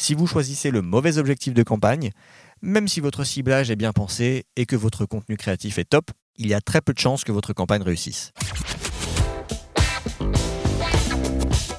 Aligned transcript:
Si 0.00 0.14
vous 0.14 0.26
choisissez 0.26 0.70
le 0.70 0.80
mauvais 0.80 1.18
objectif 1.18 1.52
de 1.52 1.62
campagne, 1.62 2.10
même 2.62 2.88
si 2.88 3.00
votre 3.00 3.22
ciblage 3.22 3.70
est 3.70 3.76
bien 3.76 3.92
pensé 3.92 4.46
et 4.56 4.64
que 4.64 4.74
votre 4.74 5.04
contenu 5.04 5.36
créatif 5.36 5.78
est 5.78 5.84
top, 5.84 6.10
il 6.38 6.48
y 6.48 6.54
a 6.54 6.62
très 6.62 6.80
peu 6.80 6.94
de 6.94 6.98
chances 6.98 7.22
que 7.22 7.32
votre 7.32 7.52
campagne 7.52 7.82
réussisse. 7.82 8.32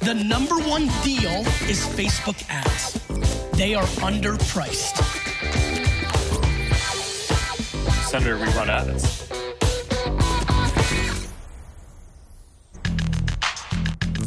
The 0.02 0.13
number 0.13 0.57
one 0.70 0.88
deal 1.04 1.44
is 1.68 1.84
Facebook 1.96 2.36
ads. 2.47 2.99
They 3.57 3.73
are 3.73 3.88
underpriced. 4.04 5.02
Senator, 8.08 8.38
we 8.38 8.46
run 8.54 8.70
ads. 8.70 9.30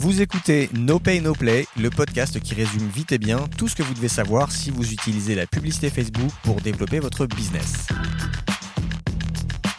Vous 0.05 0.21
écoutez 0.21 0.69
No 0.75 0.99
Pay 0.99 1.23
No 1.23 1.33
Play, 1.33 1.67
le 1.81 1.89
podcast 1.89 2.39
qui 2.39 2.53
résume 2.53 2.87
vite 2.89 3.13
et 3.13 3.19
bien 3.19 3.49
tout 3.57 3.69
ce 3.69 3.75
que 3.75 3.83
vous 3.83 3.95
devez 3.95 4.09
savoir 4.09 4.53
si 4.53 4.71
vous 4.71 4.93
utilisez 4.93 5.35
la 5.35 5.47
publicité 5.47 5.89
Facebook 5.89 6.31
pour 6.43 6.61
développer 6.61 6.99
votre 6.99 7.25
business. 7.25 7.87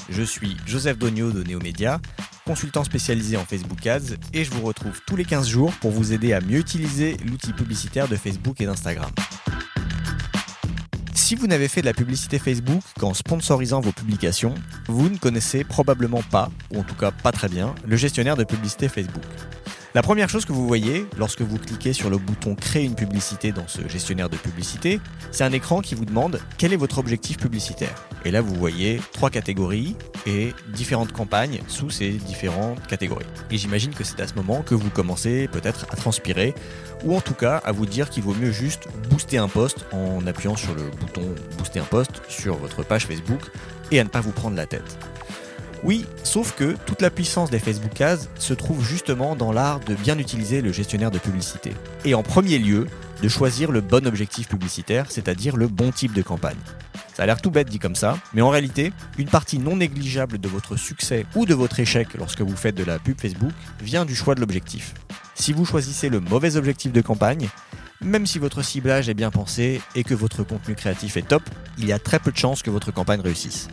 Je 0.09 0.23
suis 0.23 0.57
Joseph 0.65 0.97
Dogno 0.97 1.29
de 1.29 1.43
Neomédia, 1.43 2.01
consultant 2.43 2.83
spécialisé 2.83 3.37
en 3.37 3.45
Facebook 3.45 3.85
Ads 3.85 4.15
et 4.33 4.43
je 4.43 4.49
vous 4.49 4.63
retrouve 4.63 4.99
tous 5.05 5.15
les 5.15 5.25
15 5.25 5.47
jours 5.47 5.71
pour 5.73 5.91
vous 5.91 6.11
aider 6.11 6.33
à 6.33 6.41
mieux 6.41 6.57
utiliser 6.57 7.17
l'outil 7.23 7.53
publicitaire 7.53 8.07
de 8.07 8.15
Facebook 8.15 8.59
et 8.61 8.65
d'Instagram. 8.65 9.11
Si 11.13 11.35
vous 11.35 11.45
n'avez 11.45 11.67
fait 11.67 11.81
de 11.81 11.85
la 11.85 11.93
publicité 11.93 12.39
Facebook 12.39 12.81
qu'en 12.99 13.13
sponsorisant 13.13 13.79
vos 13.79 13.91
publications, 13.91 14.55
vous 14.87 15.07
ne 15.07 15.17
connaissez 15.17 15.63
probablement 15.63 16.23
pas, 16.23 16.49
ou 16.71 16.79
en 16.79 16.83
tout 16.83 16.95
cas 16.95 17.11
pas 17.11 17.31
très 17.31 17.47
bien, 17.47 17.75
le 17.85 17.95
gestionnaire 17.95 18.37
de 18.37 18.43
publicité 18.43 18.89
Facebook. 18.89 19.23
La 19.95 20.01
première 20.01 20.27
chose 20.27 20.43
que 20.43 20.51
vous 20.51 20.67
voyez 20.67 21.05
lorsque 21.17 21.41
vous 21.41 21.57
cliquez 21.57 21.93
sur 21.93 22.09
le 22.09 22.17
bouton 22.17 22.53
Créer 22.53 22.83
une 22.83 22.95
publicité 22.95 23.53
dans 23.53 23.65
ce 23.65 23.87
gestionnaire 23.87 24.29
de 24.29 24.35
publicité, 24.35 24.99
c'est 25.31 25.45
un 25.45 25.53
écran 25.53 25.79
qui 25.79 25.95
vous 25.95 26.03
demande 26.03 26.41
quel 26.57 26.73
est 26.73 26.75
votre 26.75 26.97
objectif 26.97 27.37
publicitaire? 27.37 27.95
Et 28.25 28.31
là, 28.31 28.41
vous 28.41 28.55
voyez 28.55 28.99
trois 29.13 29.29
catégories 29.29 29.95
et 30.27 30.53
différentes 30.73 31.13
campagnes 31.13 31.61
sous 31.69 31.91
ces 31.91 32.09
différentes 32.09 32.85
catégories. 32.87 33.25
Et 33.51 33.57
j'imagine 33.57 33.93
que 33.93 34.03
c'est 34.03 34.19
à 34.19 34.27
ce 34.27 34.33
moment 34.33 34.63
que 34.63 34.75
vous 34.75 34.89
commencez 34.89 35.47
peut-être 35.47 35.85
à 35.89 35.95
transpirer 35.95 36.53
ou 37.05 37.15
en 37.15 37.21
tout 37.21 37.33
cas 37.33 37.61
à 37.63 37.71
vous 37.71 37.85
dire 37.85 38.09
qu'il 38.09 38.23
vaut 38.23 38.35
mieux 38.35 38.51
juste 38.51 38.89
booster 39.09 39.37
un 39.37 39.47
post 39.47 39.85
en 39.93 40.27
appuyant 40.27 40.57
sur 40.57 40.75
le 40.75 40.89
bouton 40.99 41.23
Booster 41.57 41.79
un 41.79 41.83
post 41.83 42.21
sur 42.27 42.57
votre 42.57 42.83
page 42.83 43.05
Facebook 43.05 43.49
et 43.91 44.01
à 44.01 44.03
ne 44.03 44.09
pas 44.09 44.19
vous 44.19 44.33
prendre 44.33 44.57
la 44.57 44.65
tête. 44.65 44.97
Oui, 45.85 46.03
sauf 46.23 46.55
que 46.55 46.75
toute 46.87 47.03
la 47.03 47.11
puissance 47.11 47.51
des 47.51 47.59
Facebook 47.59 48.01
Ads 48.01 48.27
se 48.39 48.55
trouve 48.55 48.83
justement 48.83 49.35
dans 49.35 49.51
l'art 49.51 49.79
de 49.81 49.93
bien 49.93 50.17
utiliser 50.17 50.61
le 50.61 50.71
gestionnaire 50.71 51.11
de 51.11 51.19
publicité. 51.19 51.73
Et 52.05 52.15
en 52.15 52.23
premier 52.23 52.57
lieu, 52.57 52.87
de 53.21 53.29
choisir 53.29 53.71
le 53.71 53.81
bon 53.81 54.07
objectif 54.07 54.47
publicitaire, 54.47 55.05
c'est-à-dire 55.09 55.55
le 55.55 55.67
bon 55.67 55.91
type 55.91 56.13
de 56.13 56.23
campagne. 56.23 56.57
Ça 57.13 57.21
a 57.21 57.25
l'air 57.27 57.39
tout 57.39 57.51
bête 57.51 57.69
dit 57.69 57.77
comme 57.77 57.93
ça, 57.93 58.17
mais 58.33 58.41
en 58.41 58.49
réalité, 58.49 58.93
une 59.19 59.27
partie 59.27 59.59
non 59.59 59.75
négligeable 59.75 60.39
de 60.39 60.47
votre 60.47 60.75
succès 60.75 61.27
ou 61.35 61.45
de 61.45 61.53
votre 61.53 61.79
échec 61.79 62.07
lorsque 62.17 62.41
vous 62.41 62.57
faites 62.57 62.75
de 62.75 62.83
la 62.83 62.97
pub 62.97 63.21
Facebook 63.21 63.53
vient 63.79 64.05
du 64.05 64.15
choix 64.15 64.33
de 64.33 64.39
l'objectif. 64.39 64.95
Si 65.35 65.53
vous 65.53 65.65
choisissez 65.65 66.09
le 66.09 66.19
mauvais 66.19 66.55
objectif 66.55 66.93
de 66.93 67.01
campagne, 67.01 67.47
même 68.01 68.25
si 68.25 68.39
votre 68.39 68.63
ciblage 68.63 69.07
est 69.07 69.13
bien 69.13 69.29
pensé 69.29 69.79
et 69.93 70.03
que 70.03 70.15
votre 70.15 70.41
contenu 70.41 70.73
créatif 70.73 71.15
est 71.15 71.27
top, 71.27 71.43
il 71.77 71.85
y 71.85 71.93
a 71.93 71.99
très 71.99 72.17
peu 72.17 72.31
de 72.31 72.37
chances 72.37 72.63
que 72.63 72.71
votre 72.71 72.91
campagne 72.91 73.21
réussisse. 73.21 73.67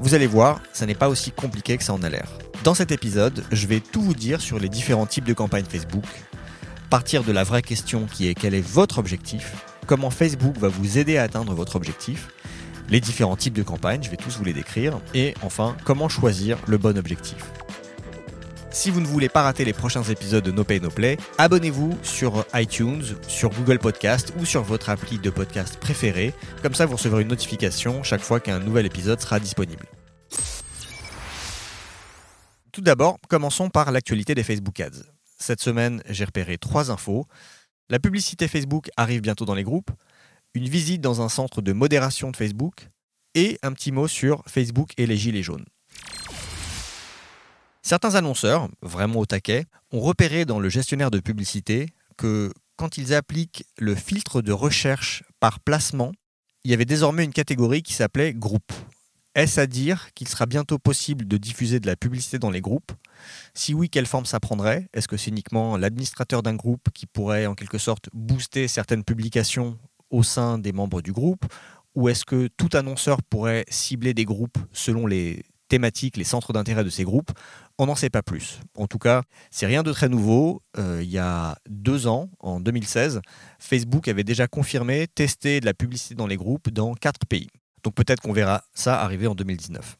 Vous 0.00 0.14
allez 0.14 0.26
voir, 0.26 0.60
ça 0.72 0.86
n'est 0.86 0.94
pas 0.94 1.08
aussi 1.08 1.30
compliqué 1.30 1.76
que 1.76 1.84
ça 1.84 1.92
en 1.92 2.02
a 2.02 2.08
l'air. 2.08 2.28
Dans 2.64 2.74
cet 2.74 2.90
épisode, 2.90 3.44
je 3.52 3.66
vais 3.66 3.80
tout 3.80 4.02
vous 4.02 4.14
dire 4.14 4.40
sur 4.40 4.58
les 4.58 4.68
différents 4.68 5.06
types 5.06 5.24
de 5.24 5.32
campagnes 5.32 5.64
Facebook, 5.64 6.04
partir 6.90 7.22
de 7.22 7.30
la 7.30 7.44
vraie 7.44 7.62
question 7.62 8.06
qui 8.06 8.28
est 8.28 8.34
quel 8.34 8.54
est 8.54 8.66
votre 8.66 8.98
objectif, 8.98 9.52
comment 9.86 10.10
Facebook 10.10 10.56
va 10.58 10.68
vous 10.68 10.98
aider 10.98 11.16
à 11.16 11.22
atteindre 11.22 11.54
votre 11.54 11.76
objectif, 11.76 12.28
les 12.88 13.00
différents 13.00 13.36
types 13.36 13.54
de 13.54 13.62
campagnes, 13.62 14.02
je 14.02 14.10
vais 14.10 14.16
tous 14.16 14.36
vous 14.36 14.44
les 14.44 14.52
décrire, 14.52 14.98
et 15.14 15.34
enfin, 15.42 15.76
comment 15.84 16.08
choisir 16.08 16.58
le 16.66 16.76
bon 16.76 16.98
objectif. 16.98 17.44
Si 18.74 18.90
vous 18.90 19.00
ne 19.00 19.06
voulez 19.06 19.28
pas 19.28 19.42
rater 19.42 19.64
les 19.64 19.72
prochains 19.72 20.02
épisodes 20.02 20.42
de 20.42 20.50
No 20.50 20.64
Pay 20.64 20.80
No 20.80 20.90
Play, 20.90 21.16
abonnez-vous 21.38 21.96
sur 22.02 22.44
iTunes, 22.54 23.04
sur 23.28 23.50
Google 23.50 23.78
Podcast 23.78 24.32
ou 24.40 24.44
sur 24.44 24.64
votre 24.64 24.90
appli 24.90 25.20
de 25.20 25.30
podcast 25.30 25.78
préféré. 25.78 26.34
Comme 26.60 26.74
ça, 26.74 26.84
vous 26.84 26.96
recevrez 26.96 27.22
une 27.22 27.28
notification 27.28 28.02
chaque 28.02 28.20
fois 28.20 28.40
qu'un 28.40 28.58
nouvel 28.58 28.84
épisode 28.84 29.20
sera 29.20 29.38
disponible. 29.38 29.86
Tout 32.72 32.80
d'abord, 32.80 33.18
commençons 33.28 33.70
par 33.70 33.92
l'actualité 33.92 34.34
des 34.34 34.42
Facebook 34.42 34.80
Ads. 34.80 35.04
Cette 35.38 35.60
semaine, 35.60 36.02
j'ai 36.08 36.24
repéré 36.24 36.58
trois 36.58 36.90
infos. 36.90 37.28
La 37.88 38.00
publicité 38.00 38.48
Facebook 38.48 38.90
arrive 38.96 39.20
bientôt 39.20 39.44
dans 39.44 39.54
les 39.54 39.62
groupes, 39.62 39.92
une 40.52 40.68
visite 40.68 41.00
dans 41.00 41.22
un 41.22 41.28
centre 41.28 41.62
de 41.62 41.72
modération 41.72 42.32
de 42.32 42.36
Facebook 42.36 42.88
et 43.36 43.56
un 43.62 43.72
petit 43.72 43.92
mot 43.92 44.08
sur 44.08 44.42
Facebook 44.48 44.94
et 44.98 45.06
les 45.06 45.16
gilets 45.16 45.44
jaunes. 45.44 45.64
Certains 47.86 48.14
annonceurs, 48.14 48.70
vraiment 48.80 49.20
au 49.20 49.26
taquet, 49.26 49.66
ont 49.92 50.00
repéré 50.00 50.46
dans 50.46 50.58
le 50.58 50.70
gestionnaire 50.70 51.10
de 51.10 51.20
publicité 51.20 51.90
que 52.16 52.50
quand 52.76 52.96
ils 52.96 53.12
appliquent 53.12 53.66
le 53.78 53.94
filtre 53.94 54.40
de 54.40 54.52
recherche 54.52 55.22
par 55.38 55.60
placement, 55.60 56.12
il 56.64 56.70
y 56.70 56.74
avait 56.74 56.86
désormais 56.86 57.24
une 57.24 57.34
catégorie 57.34 57.82
qui 57.82 57.92
s'appelait 57.92 58.32
groupe. 58.32 58.72
Est-ce 59.34 59.60
à 59.60 59.66
dire 59.66 60.14
qu'il 60.14 60.28
sera 60.28 60.46
bientôt 60.46 60.78
possible 60.78 61.28
de 61.28 61.36
diffuser 61.36 61.78
de 61.78 61.86
la 61.86 61.94
publicité 61.94 62.38
dans 62.38 62.50
les 62.50 62.62
groupes? 62.62 62.92
Si 63.52 63.74
oui, 63.74 63.90
quelle 63.90 64.06
forme 64.06 64.24
ça 64.24 64.40
prendrait? 64.40 64.88
Est-ce 64.94 65.06
que 65.06 65.18
c'est 65.18 65.30
uniquement 65.30 65.76
l'administrateur 65.76 66.42
d'un 66.42 66.54
groupe 66.54 66.88
qui 66.94 67.04
pourrait 67.04 67.44
en 67.44 67.54
quelque 67.54 67.76
sorte 67.76 68.08
booster 68.14 68.66
certaines 68.66 69.04
publications 69.04 69.76
au 70.08 70.22
sein 70.22 70.56
des 70.56 70.72
membres 70.72 71.02
du 71.02 71.12
groupe? 71.12 71.44
Ou 71.94 72.08
est-ce 72.08 72.24
que 72.24 72.48
tout 72.56 72.70
annonceur 72.72 73.22
pourrait 73.22 73.66
cibler 73.68 74.14
des 74.14 74.24
groupes 74.24 74.58
selon 74.72 75.06
les 75.06 75.42
les 75.78 76.24
centres 76.24 76.52
d'intérêt 76.52 76.84
de 76.84 76.90
ces 76.90 77.04
groupes 77.04 77.32
on 77.78 77.86
n'en 77.86 77.94
sait 77.94 78.10
pas 78.10 78.22
plus. 78.22 78.60
En 78.76 78.86
tout 78.86 78.98
cas, 78.98 79.22
c'est 79.50 79.66
rien 79.66 79.82
de 79.82 79.92
très 79.92 80.08
nouveau. 80.08 80.62
Euh, 80.78 81.00
il 81.02 81.10
y 81.10 81.18
a 81.18 81.56
deux 81.68 82.06
ans, 82.06 82.30
en 82.40 82.60
2016, 82.60 83.20
Facebook 83.58 84.08
avait 84.08 84.24
déjà 84.24 84.46
confirmé 84.46 85.06
tester 85.08 85.60
de 85.60 85.66
la 85.66 85.74
publicité 85.74 86.14
dans 86.14 86.26
les 86.26 86.36
groupes 86.36 86.70
dans 86.70 86.94
quatre 86.94 87.26
pays. 87.26 87.48
Donc 87.82 87.94
peut-être 87.94 88.20
qu'on 88.20 88.32
verra 88.32 88.64
ça 88.74 89.00
arriver 89.00 89.26
en 89.26 89.34
2019. 89.34 89.96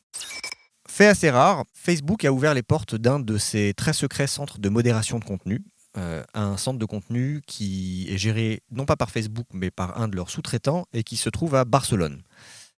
Fait 0.89 1.07
assez 1.07 1.31
rare, 1.31 1.65
Facebook 1.75 2.25
a 2.25 2.33
ouvert 2.33 2.55
les 2.55 2.63
portes 2.63 2.95
d'un 2.95 3.19
de 3.19 3.37
ses 3.37 3.75
très 3.75 3.93
secrets 3.93 4.29
centres 4.29 4.59
de 4.59 4.69
modération 4.69 5.19
de 5.19 5.25
contenu. 5.25 5.61
Euh, 5.97 6.25
un 6.35 6.57
centre 6.57 6.79
de 6.79 6.85
contenu 6.87 7.41
qui 7.47 8.09
est 8.11 8.19
géré 8.19 8.63
non 8.73 8.85
pas 8.85 8.97
par 8.97 9.11
Facebook 9.11 9.47
mais 9.53 9.71
par 9.71 10.01
un 10.01 10.09
de 10.09 10.17
leurs 10.17 10.29
sous-traitants 10.29 10.87
et 10.93 11.05
qui 11.05 11.17
se 11.17 11.31
trouve 11.31 11.55
à 11.55 11.65
Barcelone. 11.65 12.23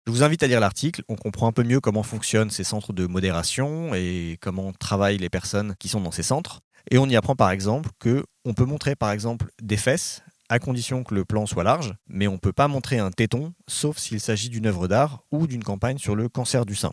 Je 0.06 0.12
vous 0.12 0.22
invite 0.22 0.44
à 0.44 0.46
lire 0.46 0.60
l'article, 0.60 1.02
on 1.08 1.16
comprend 1.16 1.48
un 1.48 1.52
peu 1.52 1.64
mieux 1.64 1.80
comment 1.80 2.04
fonctionnent 2.04 2.50
ces 2.50 2.62
centres 2.62 2.92
de 2.92 3.08
modération 3.08 3.92
et 3.92 4.38
comment 4.40 4.72
travaillent 4.72 5.18
les 5.18 5.28
personnes 5.28 5.74
qui 5.80 5.88
sont 5.88 6.00
dans 6.00 6.12
ces 6.12 6.22
centres. 6.22 6.60
Et 6.92 6.98
on 6.98 7.08
y 7.08 7.16
apprend 7.16 7.34
par 7.34 7.50
exemple 7.50 7.90
que 7.98 8.24
on 8.44 8.54
peut 8.54 8.66
montrer 8.66 8.94
par 8.94 9.10
exemple 9.10 9.46
des 9.60 9.76
fesses 9.76 10.22
à 10.48 10.60
condition 10.60 11.02
que 11.02 11.12
le 11.12 11.24
plan 11.24 11.44
soit 11.44 11.64
large, 11.64 11.92
mais 12.06 12.28
on 12.28 12.34
ne 12.34 12.38
peut 12.38 12.52
pas 12.52 12.68
montrer 12.68 13.00
un 13.00 13.10
téton 13.10 13.52
sauf 13.66 13.98
s'il 13.98 14.20
s'agit 14.20 14.48
d'une 14.48 14.66
œuvre 14.66 14.86
d'art 14.86 15.24
ou 15.32 15.48
d'une 15.48 15.64
campagne 15.64 15.98
sur 15.98 16.14
le 16.14 16.28
cancer 16.28 16.66
du 16.66 16.76
sein. 16.76 16.92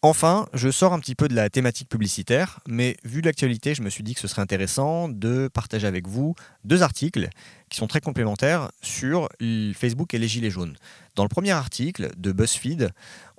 Enfin, 0.00 0.46
je 0.54 0.70
sors 0.70 0.92
un 0.92 1.00
petit 1.00 1.14
peu 1.14 1.26
de 1.26 1.34
la 1.34 1.50
thématique 1.50 1.88
publicitaire, 1.88 2.60
mais 2.68 2.96
vu 3.04 3.22
l'actualité, 3.22 3.74
je 3.74 3.82
me 3.82 3.90
suis 3.90 4.04
dit 4.04 4.14
que 4.14 4.20
ce 4.20 4.28
serait 4.28 4.42
intéressant 4.42 5.08
de 5.08 5.48
partager 5.48 5.86
avec 5.86 6.06
vous 6.06 6.34
deux 6.64 6.82
articles 6.82 7.28
qui 7.70 7.76
sont 7.76 7.88
très 7.88 8.00
complémentaires 8.00 8.70
sur 8.82 9.28
Facebook 9.74 10.14
et 10.14 10.18
les 10.18 10.28
Gilets 10.28 10.50
jaunes. 10.50 10.76
Dans 11.16 11.24
le 11.24 11.30
premier 11.30 11.52
article 11.52 12.10
de 12.18 12.30
BuzzFeed, 12.30 12.90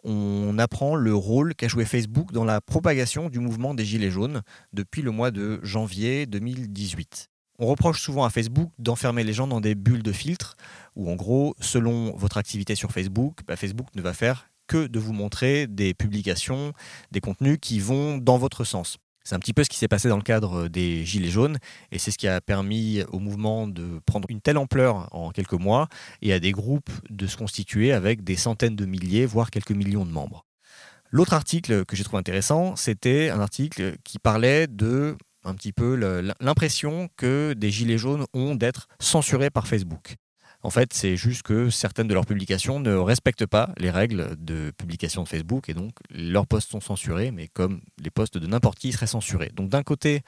on 0.04 0.58
apprend 0.58 0.96
le 0.96 1.14
rôle 1.14 1.54
qu'a 1.54 1.68
joué 1.68 1.86
Facebook 1.86 2.32
dans 2.32 2.44
la 2.44 2.60
propagation 2.60 3.30
du 3.30 3.38
mouvement 3.40 3.76
des 3.76 3.86
Gilets 3.86 4.10
jaunes 4.10 4.42
depuis 4.74 5.04
le 5.04 5.12
mois 5.12 5.30
de 5.30 5.60
janvier 5.62 6.26
2018. 6.26 7.28
On 7.60 7.68
reproche 7.68 8.02
souvent 8.02 8.24
à 8.24 8.32
Facebook 8.32 8.72
d'enfermer 8.80 9.24
les 9.24 9.34
gens 9.34 9.46
dans 9.46 9.62
des 9.62 9.76
bulles 9.76 10.02
de 10.02 10.12
filtres, 10.12 10.56
où 10.96 11.12
en 11.12 11.16
gros, 11.16 11.56
selon 11.60 12.16
votre 12.18 12.38
activité 12.38 12.74
sur 12.74 12.92
Facebook, 12.92 13.42
bah, 13.46 13.56
Facebook 13.56 13.88
ne 13.94 14.02
va 14.02 14.14
faire 14.14 14.50
que 14.66 14.88
de 14.88 14.98
vous 14.98 15.14
montrer 15.14 15.68
des 15.68 15.94
publications, 15.94 16.74
des 17.12 17.22
contenus 17.22 17.60
qui 17.62 17.80
vont 17.80 18.18
dans 18.18 18.40
votre 18.40 18.64
sens. 18.64 18.98
C'est 19.28 19.36
un 19.36 19.40
petit 19.40 19.52
peu 19.52 19.66
ce 19.66 19.70
qui 19.70 19.78
s'est 19.78 19.90
passé 19.90 20.08
dans 20.08 20.16
le 20.16 20.24
cadre 20.24 20.70
des 20.70 21.04
Gilets 21.04 21.30
jaunes 21.30 21.58
et 21.92 22.00
c'est 22.00 22.12
ce 22.12 22.18
qui 22.18 22.30
a 22.30 22.40
permis 22.40 23.04
au 23.12 23.20
mouvement 23.20 23.68
de 23.68 24.00
prendre 24.06 24.26
une 24.32 24.40
telle 24.40 24.58
ampleur 24.58 25.14
en 25.14 25.32
quelques 25.32 25.52
mois 25.52 25.90
et 26.22 26.32
à 26.32 26.40
des 26.40 26.54
groupes 26.54 26.90
de 27.10 27.28
se 27.28 27.36
constituer 27.36 27.92
avec 27.92 28.24
des 28.24 28.38
centaines 28.38 28.78
de 28.78 28.86
milliers, 28.86 29.26
voire 29.26 29.52
quelques 29.52 29.72
millions 29.72 30.06
de 30.06 30.12
membres. 30.12 30.46
L'autre 31.12 31.34
article 31.34 31.84
que 31.84 31.98
j'ai 31.98 32.06
trouvé 32.06 32.20
intéressant, 32.20 32.78
c'était 32.78 33.30
un 33.30 33.42
article 33.42 33.98
qui 34.06 34.18
parlait 34.18 34.66
de 34.66 35.18
un 35.44 35.56
petit 35.56 35.74
peu 35.74 35.96
l'impression 36.40 37.10
que 37.18 37.52
des 37.52 37.70
Gilets 37.70 37.98
jaunes 37.98 38.28
ont 38.34 38.56
d'être 38.56 38.88
censurés 39.02 39.50
par 39.50 39.68
Facebook. 39.68 40.16
En 40.64 40.70
fait, 40.70 40.94
c'est 40.94 41.16
juste 41.16 41.44
que 41.44 41.70
certaines 41.70 42.08
de 42.08 42.14
leurs 42.14 42.26
publications 42.26 42.80
ne 42.80 42.96
respectent 42.96 43.46
pas 43.46 43.70
les 43.78 43.92
règles 43.92 44.36
de 44.40 44.72
publication 44.78 45.24
de 45.24 45.28
Facebook 45.28 45.70
et 45.70 45.74
donc 45.74 45.92
leurs 46.10 46.48
posts 46.48 46.72
sont 46.72 46.82
censurés, 46.82 47.32
mais 47.32 47.48
comme 47.48 47.82
les 48.02 48.10
posts 48.10 48.38
de 48.38 48.48
n'importe 48.48 48.80
qui 48.80 48.92
seraient 48.92 49.08
censurés. 49.08 49.52
Donc 49.56 49.70
d'un 49.70 49.84
côté, 49.84 50.22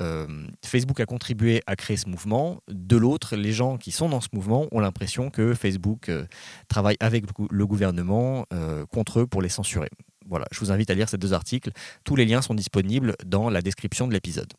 euh, 0.00 0.46
Facebook 0.64 1.00
a 1.00 1.06
contribué 1.06 1.62
à 1.66 1.74
créer 1.74 1.96
ce 1.96 2.08
mouvement, 2.08 2.60
de 2.68 2.96
l'autre, 2.96 3.34
les 3.36 3.52
gens 3.52 3.76
qui 3.76 3.90
sont 3.90 4.08
dans 4.08 4.20
ce 4.20 4.28
mouvement 4.32 4.66
ont 4.70 4.80
l'impression 4.80 5.30
que 5.30 5.52
Facebook 5.54 6.08
euh, 6.08 6.26
travaille 6.68 6.96
avec 7.00 7.24
le 7.50 7.66
gouvernement 7.66 8.46
euh, 8.52 8.86
contre 8.86 9.20
eux 9.20 9.26
pour 9.26 9.42
les 9.42 9.48
censurer. 9.48 9.90
Voilà, 10.28 10.46
je 10.52 10.60
vous 10.60 10.70
invite 10.70 10.90
à 10.90 10.94
lire 10.94 11.08
ces 11.08 11.18
deux 11.18 11.32
articles. 11.32 11.70
Tous 12.04 12.16
les 12.16 12.24
liens 12.24 12.40
sont 12.40 12.54
disponibles 12.54 13.16
dans 13.26 13.50
la 13.50 13.60
description 13.60 14.06
de 14.06 14.12
l'épisode. 14.12 14.52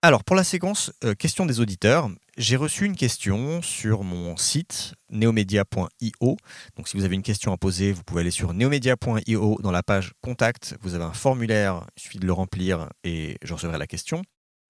Alors, 0.00 0.22
pour 0.22 0.36
la 0.36 0.44
séquence 0.44 0.92
euh, 1.02 1.14
question 1.14 1.44
des 1.44 1.58
auditeurs, 1.58 2.08
j'ai 2.36 2.54
reçu 2.54 2.84
une 2.84 2.94
question 2.94 3.62
sur 3.62 4.04
mon 4.04 4.36
site 4.36 4.94
neomedia.io. 5.10 6.36
Donc, 6.76 6.86
si 6.86 6.96
vous 6.96 7.04
avez 7.04 7.16
une 7.16 7.22
question 7.24 7.52
à 7.52 7.56
poser, 7.56 7.90
vous 7.90 8.04
pouvez 8.04 8.20
aller 8.20 8.30
sur 8.30 8.54
neomedia.io 8.54 9.58
dans 9.60 9.72
la 9.72 9.82
page 9.82 10.12
Contact. 10.22 10.76
Vous 10.82 10.94
avez 10.94 11.02
un 11.02 11.12
formulaire, 11.12 11.84
il 11.96 12.02
suffit 12.02 12.20
de 12.20 12.26
le 12.26 12.32
remplir 12.32 12.88
et 13.02 13.38
je 13.42 13.52
recevrai 13.52 13.76
la 13.76 13.88
question. 13.88 14.22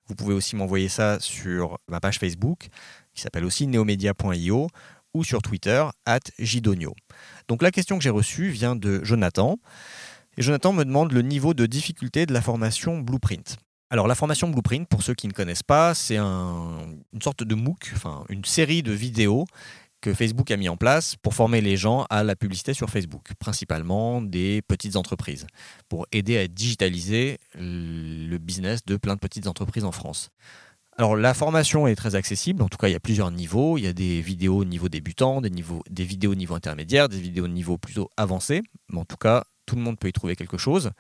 Vous 0.07 0.15
pouvez 0.15 0.33
aussi 0.33 0.57
m'envoyer 0.57 0.89
ça 0.89 1.21
sur 1.21 1.77
ma 1.89 2.01
page 2.01 2.19
Facebook, 2.19 2.69
qui 3.13 3.21
s'appelle 3.21 3.45
aussi 3.45 3.67
neomedia.io, 3.67 4.69
ou 5.13 5.25
sur 5.25 5.43
Twitter, 5.43 5.85
at 6.07 6.21
Gidonio. 6.39 6.95
Donc, 7.49 7.61
la 7.61 7.71
question 7.71 7.99
que 7.99 8.03
j'ai 8.03 8.09
reçue 8.09 8.49
vient 8.49 8.77
de 8.77 9.05
Jonathan. 9.05 9.59
Et 10.39 10.43
Jonathan 10.43 10.73
me 10.73 10.87
demande 10.87 11.13
le 11.13 11.21
niveau 11.21 11.53
de 11.53 11.67
difficulté 11.67 12.25
de 12.25 12.33
la 12.33 12.41
formation 12.41 12.99
Blueprint. 13.01 13.59
Alors 13.91 14.07
la 14.07 14.15
formation 14.15 14.49
Blueprint, 14.49 14.87
pour 14.87 15.03
ceux 15.03 15.15
qui 15.15 15.29
ne 15.29 15.33
connaissent 15.33 15.63
pas, 15.63 15.95
c'est 15.95 16.19
une 16.19 17.23
sorte 17.23 17.43
de 17.43 17.55
MOOC, 17.55 17.95
une 18.29 18.45
série 18.45 18.83
de 18.83 18.93
vidéos 18.93 19.47
que 20.01 20.13
Facebook 20.15 20.51
a 20.51 20.57
mis 20.57 20.69
en 20.69 20.77
place 20.77 21.17
pour 21.17 21.35
former 21.35 21.61
les 21.61 21.77
gens 21.77 22.07
à 22.11 22.23
la 22.23 22.37
publicité 22.37 22.75
sur 22.75 22.91
Facebook, 22.91 23.31
principalement 23.39 24.21
des 24.21 24.63
petites 24.63 24.97
entreprises, 24.97 25.47
pour 25.89 26.07
aider 26.13 26.37
à 26.37 26.47
digitaliser 26.47 27.39
le 27.55 28.37
business 28.37 28.85
de 28.85 28.97
plein 28.97 29.15
de 29.15 29.21
petites 29.21 29.47
entreprises 29.47 29.85
en 29.85 29.93
France. 29.93 30.31
Alors 30.99 31.17
la 31.17 31.33
formation 31.33 31.87
est 31.87 31.95
très 31.95 32.15
accessible, 32.15 32.63
en 32.63 32.69
tout 32.69 32.77
cas 32.77 32.89
il 32.89 32.93
y 32.93 32.97
a 32.97 33.01
plusieurs 33.01 33.31
niveaux, 33.31 33.79
il 33.79 33.85
y 33.85 33.87
a 33.87 33.93
des 33.93 34.21
vidéos 34.21 34.65
niveau 34.65 34.89
débutant, 34.89 35.41
des, 35.41 35.51
niveaux, 35.51 35.83
des 35.89 36.05
vidéos 36.05 36.35
niveau 36.35 36.55
intermédiaire, 36.55 37.09
des 37.09 37.21
vidéos 37.21 37.49
niveau 37.49 37.79
plutôt 37.79 38.11
avancé, 38.17 38.63
mais 38.91 38.99
en 38.99 39.05
tout 39.05 39.17
cas 39.17 39.45
tout 39.69 39.77
le 39.77 39.83
monde 39.83 39.99
peut 39.99 40.09
y 40.09 40.13
trouver 40.13 40.35
quelque 40.35 40.57
chose. 40.57 40.91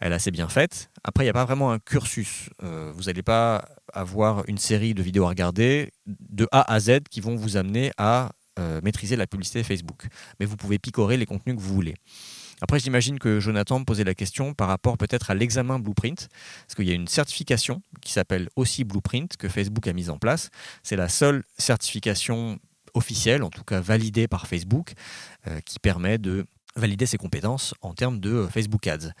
Elle 0.00 0.12
est 0.12 0.14
assez 0.16 0.30
bien 0.30 0.48
faite. 0.48 0.90
Après, 1.04 1.24
il 1.24 1.26
n'y 1.26 1.30
a 1.30 1.34
pas 1.34 1.44
vraiment 1.44 1.70
un 1.70 1.78
cursus. 1.78 2.48
Euh, 2.62 2.90
vous 2.96 3.04
n'allez 3.04 3.22
pas 3.22 3.68
avoir 3.92 4.48
une 4.48 4.58
série 4.58 4.94
de 4.94 5.02
vidéos 5.02 5.26
à 5.26 5.28
regarder 5.28 5.92
de 6.06 6.48
A 6.50 6.72
à 6.72 6.80
Z 6.80 7.00
qui 7.10 7.20
vont 7.20 7.36
vous 7.36 7.56
amener 7.58 7.92
à 7.98 8.32
euh, 8.58 8.80
maîtriser 8.82 9.16
la 9.16 9.26
publicité 9.26 9.62
Facebook. 9.62 10.06
Mais 10.40 10.46
vous 10.46 10.56
pouvez 10.56 10.78
picorer 10.78 11.18
les 11.18 11.26
contenus 11.26 11.54
que 11.54 11.60
vous 11.60 11.74
voulez. 11.74 11.94
Après, 12.62 12.78
j'imagine 12.78 13.18
que 13.18 13.40
Jonathan 13.40 13.80
me 13.80 13.84
posait 13.84 14.04
la 14.04 14.14
question 14.14 14.54
par 14.54 14.68
rapport 14.68 14.96
peut-être 14.96 15.30
à 15.30 15.34
l'examen 15.34 15.78
Blueprint, 15.78 16.28
parce 16.66 16.74
qu'il 16.74 16.88
y 16.88 16.92
a 16.92 16.94
une 16.94 17.08
certification 17.08 17.82
qui 18.00 18.12
s'appelle 18.12 18.48
aussi 18.56 18.84
Blueprint 18.84 19.36
que 19.36 19.48
Facebook 19.48 19.86
a 19.86 19.92
mise 19.92 20.08
en 20.08 20.16
place. 20.16 20.48
C'est 20.82 20.96
la 20.96 21.10
seule 21.10 21.44
certification 21.58 22.58
officielle, 22.94 23.42
en 23.42 23.50
tout 23.50 23.64
cas 23.64 23.80
validée 23.80 24.28
par 24.28 24.46
Facebook, 24.46 24.94
euh, 25.48 25.60
qui 25.60 25.78
permet 25.78 26.16
de 26.16 26.46
valider 26.76 27.06
ses 27.06 27.18
compétences 27.18 27.74
en 27.80 27.94
termes 27.94 28.20
de 28.20 28.30
euh, 28.30 28.48
Facebook 28.48 28.86
Ads. 28.86 29.12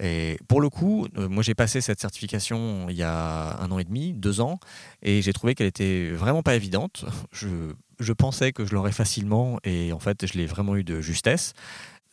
Et 0.00 0.38
pour 0.48 0.60
le 0.60 0.70
coup, 0.70 1.06
euh, 1.16 1.28
moi 1.28 1.42
j'ai 1.42 1.54
passé 1.54 1.80
cette 1.80 2.00
certification 2.00 2.88
il 2.88 2.96
y 2.96 3.02
a 3.02 3.58
un 3.60 3.70
an 3.70 3.78
et 3.78 3.84
demi, 3.84 4.12
deux 4.14 4.40
ans, 4.40 4.58
et 5.02 5.22
j'ai 5.22 5.32
trouvé 5.32 5.54
qu'elle 5.54 5.66
était 5.66 6.10
vraiment 6.10 6.42
pas 6.42 6.54
évidente. 6.54 7.04
Je, 7.32 8.12
pensais 8.12 8.52
que 8.52 8.64
je 8.64 8.74
l'aurais 8.74 8.92
facilement, 8.92 9.58
et 9.64 9.92
en 9.92 9.98
fait 9.98 10.26
je 10.26 10.38
l'ai 10.38 10.46
vraiment 10.46 10.76
eu 10.76 10.84
de 10.84 11.00
justesse. 11.00 11.52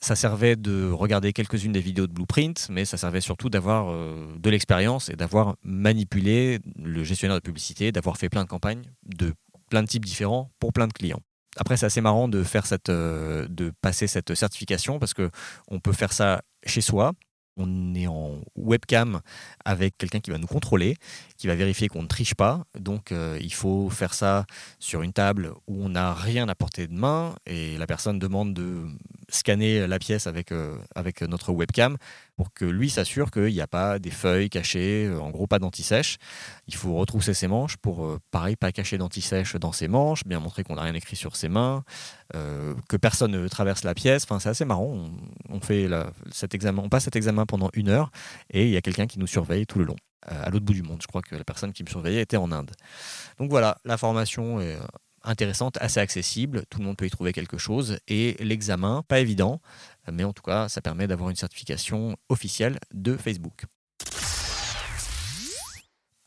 Ça 0.02 0.16
servait 0.16 0.56
de 0.56 0.90
regarder 0.90 1.34
quelques-unes 1.34 1.74
des 1.74 1.82
vidéos 1.82 2.08
de 2.08 2.14
Blueprint, 2.14 2.68
mais 2.70 2.86
ça 2.86 2.96
servait 2.96 3.22
surtout 3.22 3.50
d'avoir 3.50 3.90
euh, 3.90 4.34
de 4.38 4.50
l'expérience 4.50 5.10
et 5.10 5.16
d'avoir 5.16 5.56
manipulé 5.64 6.60
le 6.82 7.04
gestionnaire 7.04 7.36
de 7.38 7.42
publicité, 7.42 7.92
d'avoir 7.92 8.18
fait 8.18 8.30
plein 8.30 8.44
de 8.44 8.50
campagnes 8.50 8.84
de 9.06 9.34
plein 9.70 9.84
de 9.84 9.88
types 9.88 10.06
différents 10.06 10.52
pour 10.60 10.74
plein 10.74 10.88
de 10.88 10.94
clients. 10.94 11.22
Après, 11.60 11.76
c'est 11.76 11.86
assez 11.86 12.02
marrant 12.02 12.30
euh, 12.32 13.48
de 13.50 13.72
passer 13.82 14.08
cette 14.08 14.34
certification 14.34 14.98
parce 14.98 15.14
que 15.14 15.30
on 15.68 15.80
peut 15.80 15.92
faire 15.92 16.14
ça 16.14 16.42
chez 16.66 16.82
soi. 16.82 17.12
On 17.58 17.94
est 17.94 18.08
en 18.08 18.40
webcam 18.56 19.20
avec 19.66 19.98
quelqu'un 19.98 20.22
qui 20.22 20.32
va 20.32 20.38
nous 20.38 20.48
contrôler, 20.48 20.96
qui 21.38 21.48
va 21.48 21.56
vérifier 21.56 21.90
qu'on 21.90 22.04
ne 22.04 22.08
triche 22.08 22.34
pas. 22.34 22.64
Donc, 22.80 23.12
euh, 23.12 23.38
il 23.42 23.54
faut 23.54 23.90
faire 23.90 24.14
ça 24.14 24.46
sur 24.80 25.02
une 25.02 25.12
table 25.12 25.52
où 25.68 25.84
on 25.84 25.90
n'a 25.90 26.14
rien 26.14 26.48
à 26.48 26.56
portée 26.56 26.88
de 26.88 26.94
main 26.94 27.36
et 27.46 27.78
la 27.78 27.86
personne 27.86 28.18
demande 28.18 28.54
de 28.54 28.86
scanner 29.28 29.86
la 29.88 30.00
pièce 30.00 30.26
avec, 30.26 30.54
euh, 30.54 30.78
avec 30.96 31.22
notre 31.22 31.52
webcam 31.52 31.98
pour 32.40 32.54
que 32.54 32.64
lui 32.64 32.90
s'assure 32.90 33.32
qu'il 33.32 33.52
n'y 33.52 33.60
a 33.60 33.68
pas 33.68 34.00
des 34.00 34.12
feuilles 34.12 34.50
cachées, 34.50 35.08
euh, 35.08 35.20
en 35.20 35.30
gros 35.30 35.46
pas 35.46 35.60
d'anti-sèche. 35.60 36.16
Il 36.68 36.76
faut 36.76 36.96
retrousser 36.96 37.34
ses 37.34 37.50
manches 37.50 37.76
pour, 37.76 38.06
euh, 38.06 38.18
pareil, 38.32 38.56
pas 38.56 38.72
cacher 38.72 38.98
d'anti-sèche 38.98 39.58
dans 39.58 39.74
ses 39.74 39.90
manches, 39.90 40.24
bien 40.24 40.40
montrer 40.40 40.64
qu'on 40.64 40.76
n'a 40.76 40.84
rien 40.84 40.94
écrit 40.94 41.18
sur 41.18 41.36
ses 41.36 41.50
mains, 41.50 41.84
que 42.32 42.96
personne 42.96 43.32
ne 43.32 43.46
traverse 43.50 43.84
la 43.84 43.94
pièce. 43.94 44.24
Enfin, 44.24 44.40
c'est 44.40 44.48
assez 44.48 44.64
marrant. 44.64 45.12
On, 45.50 45.60
fait 45.60 45.90
cet 46.32 46.56
examen, 46.56 46.82
on 46.82 46.88
passe 46.88 47.04
cet 47.04 47.18
examen 47.18 47.46
pendant 47.46 47.72
une 47.74 47.90
heure 47.90 48.10
et 48.52 48.64
il 48.64 48.70
y 48.70 48.78
a 48.78 48.82
quelqu'un 48.82 49.08
qui 49.08 49.20
nous 49.20 49.28
surveille 49.28 49.66
tout 49.66 49.80
le 49.80 49.86
long 49.86 49.98
à 50.26 50.50
l'autre 50.50 50.64
bout 50.64 50.74
du 50.74 50.84
monde. 50.84 51.00
Je 51.02 51.08
crois 51.08 51.22
que 51.22 51.36
la 51.36 51.44
personne 51.44 51.74
qui 51.74 51.84
me 51.84 51.90
surveillait 51.90 52.22
était 52.22 52.38
en 52.38 52.54
Inde. 52.54 52.72
Donc 53.38 53.50
voilà, 53.50 53.80
la 53.84 53.98
formation 53.98 54.62
est 54.62 54.78
intéressante, 55.24 55.78
assez 55.82 56.00
accessible, 56.00 56.64
tout 56.70 56.80
le 56.80 56.86
monde 56.86 56.98
peut 56.98 57.06
y 57.06 57.10
trouver 57.10 57.34
quelque 57.34 57.58
chose, 57.58 58.00
et 58.08 58.36
l'examen, 58.40 59.04
pas 59.08 59.20
évident, 59.20 59.62
mais 60.12 60.24
en 60.24 60.34
tout 60.34 60.44
cas, 60.44 60.70
ça 60.70 60.82
permet 60.82 61.08
d'avoir 61.08 61.30
une 61.30 61.36
certification 61.36 62.16
officielle 62.30 62.80
de 62.94 63.16
Facebook. 63.16 63.66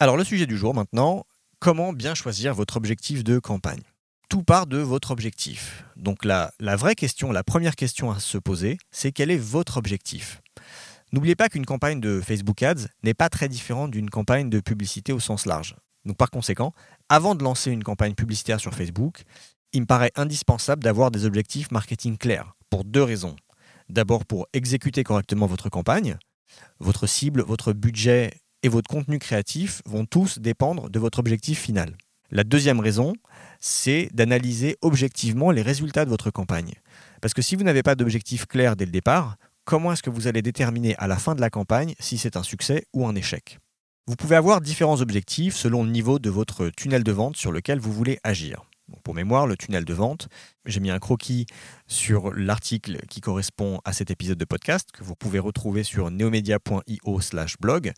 Alors 0.02 0.16
le 0.16 0.24
sujet 0.24 0.46
du 0.46 0.58
jour 0.58 0.74
maintenant, 0.74 1.24
comment 1.60 1.92
bien 1.92 2.16
choisir 2.16 2.54
votre 2.54 2.76
objectif 2.76 3.22
de 3.22 3.38
campagne? 3.38 3.82
Tout 4.28 4.42
part 4.42 4.66
de 4.66 4.78
votre 4.78 5.12
objectif. 5.12 5.84
Donc 5.94 6.24
la, 6.24 6.50
vraie 6.60 6.96
question, 6.96 7.30
la 7.30 7.44
première 7.44 7.76
question 7.76 8.10
à 8.10 8.18
se 8.18 8.36
poser, 8.36 8.78
c'est 8.90 9.12
quel 9.12 9.30
est 9.30 9.36
votre 9.36 9.76
objectif? 9.76 10.42
N'oubliez 11.12 11.36
pas 11.36 11.48
qu'une 11.48 11.64
campagne 11.64 12.00
de 12.00 12.20
Facebook 12.20 12.64
Ads 12.64 12.88
n'est 13.04 13.14
pas 13.14 13.28
très 13.28 13.48
différente 13.48 13.92
d'une 13.92 14.10
campagne 14.10 14.50
de 14.50 14.58
publicité 14.58 15.12
au 15.12 15.20
sens 15.20 15.46
large. 15.46 15.76
Donc 16.04 16.16
par 16.16 16.30
conséquent, 16.30 16.72
avant 17.08 17.34
de 17.34 17.44
lancer 17.44 17.70
une 17.70 17.84
campagne 17.84 18.14
publicitaire 18.14 18.60
sur 18.60 18.74
Facebook, 18.74 19.22
il 19.72 19.82
me 19.82 19.86
paraît 19.86 20.12
indispensable 20.16 20.82
d'avoir 20.82 21.10
des 21.10 21.24
objectifs 21.24 21.70
marketing 21.70 22.16
clairs, 22.16 22.54
pour 22.70 22.84
deux 22.84 23.02
raisons. 23.02 23.36
D'abord 23.88 24.24
pour 24.24 24.46
exécuter 24.52 25.04
correctement 25.04 25.46
votre 25.46 25.68
campagne. 25.68 26.16
Votre 26.78 27.06
cible, 27.06 27.42
votre 27.42 27.72
budget 27.72 28.32
et 28.62 28.68
votre 28.68 28.88
contenu 28.88 29.18
créatif 29.18 29.82
vont 29.86 30.04
tous 30.04 30.38
dépendre 30.38 30.90
de 30.90 30.98
votre 30.98 31.18
objectif 31.18 31.60
final. 31.60 31.96
La 32.30 32.44
deuxième 32.44 32.80
raison, 32.80 33.12
c'est 33.60 34.08
d'analyser 34.12 34.76
objectivement 34.80 35.50
les 35.50 35.62
résultats 35.62 36.04
de 36.04 36.10
votre 36.10 36.30
campagne. 36.30 36.72
Parce 37.20 37.34
que 37.34 37.42
si 37.42 37.56
vous 37.56 37.64
n'avez 37.64 37.82
pas 37.82 37.94
d'objectif 37.94 38.46
clair 38.46 38.74
dès 38.76 38.86
le 38.86 38.90
départ, 38.90 39.36
comment 39.64 39.92
est-ce 39.92 40.02
que 40.02 40.10
vous 40.10 40.26
allez 40.26 40.42
déterminer 40.42 40.96
à 40.96 41.06
la 41.06 41.16
fin 41.16 41.34
de 41.34 41.40
la 41.40 41.50
campagne 41.50 41.94
si 42.00 42.16
c'est 42.16 42.36
un 42.36 42.42
succès 42.42 42.86
ou 42.94 43.06
un 43.06 43.14
échec? 43.14 43.58
Vous 44.08 44.16
pouvez 44.16 44.34
avoir 44.34 44.60
différents 44.60 45.00
objectifs 45.00 45.54
selon 45.54 45.84
le 45.84 45.90
niveau 45.90 46.18
de 46.18 46.28
votre 46.28 46.70
tunnel 46.70 47.04
de 47.04 47.12
vente 47.12 47.36
sur 47.36 47.52
lequel 47.52 47.78
vous 47.78 47.92
voulez 47.92 48.18
agir. 48.24 48.64
pour 49.04 49.14
mémoire, 49.14 49.46
le 49.46 49.56
tunnel 49.56 49.84
de 49.84 49.94
vente, 49.94 50.28
j'ai 50.66 50.80
mis 50.80 50.90
un 50.90 50.98
croquis 50.98 51.46
sur 51.86 52.32
l'article 52.34 52.98
qui 53.08 53.20
correspond 53.20 53.80
à 53.84 53.92
cet 53.92 54.10
épisode 54.10 54.38
de 54.38 54.44
podcast 54.44 54.90
que 54.92 55.04
vous 55.04 55.14
pouvez 55.14 55.38
retrouver 55.38 55.84
sur 55.84 56.10
neomedia.io/blog. 56.10 57.92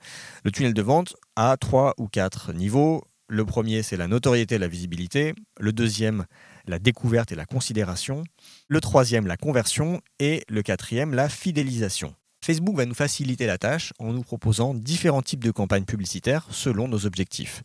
Le 0.44 0.52
tunnel 0.52 0.74
de 0.74 0.82
vente 0.82 1.16
a 1.36 1.56
trois 1.56 1.94
ou 1.98 2.06
quatre 2.06 2.52
niveaux. 2.52 3.02
Le 3.26 3.46
premier, 3.46 3.82
c'est 3.82 3.96
la 3.96 4.06
notoriété 4.06 4.56
et 4.56 4.58
la 4.58 4.68
visibilité. 4.68 5.34
Le 5.58 5.72
deuxième, 5.72 6.26
la 6.66 6.78
découverte 6.78 7.32
et 7.32 7.36
la 7.36 7.46
considération. 7.46 8.24
Le 8.68 8.80
troisième, 8.80 9.26
la 9.26 9.38
conversion. 9.38 10.02
Et 10.20 10.44
le 10.48 10.62
quatrième, 10.62 11.14
la 11.14 11.30
fidélisation. 11.30 12.14
Facebook 12.44 12.76
va 12.76 12.84
nous 12.84 12.94
faciliter 12.94 13.46
la 13.46 13.56
tâche 13.56 13.94
en 13.98 14.12
nous 14.12 14.22
proposant 14.22 14.74
différents 14.74 15.22
types 15.22 15.42
de 15.42 15.50
campagnes 15.50 15.86
publicitaires 15.86 16.46
selon 16.50 16.88
nos 16.88 17.06
objectifs. 17.06 17.62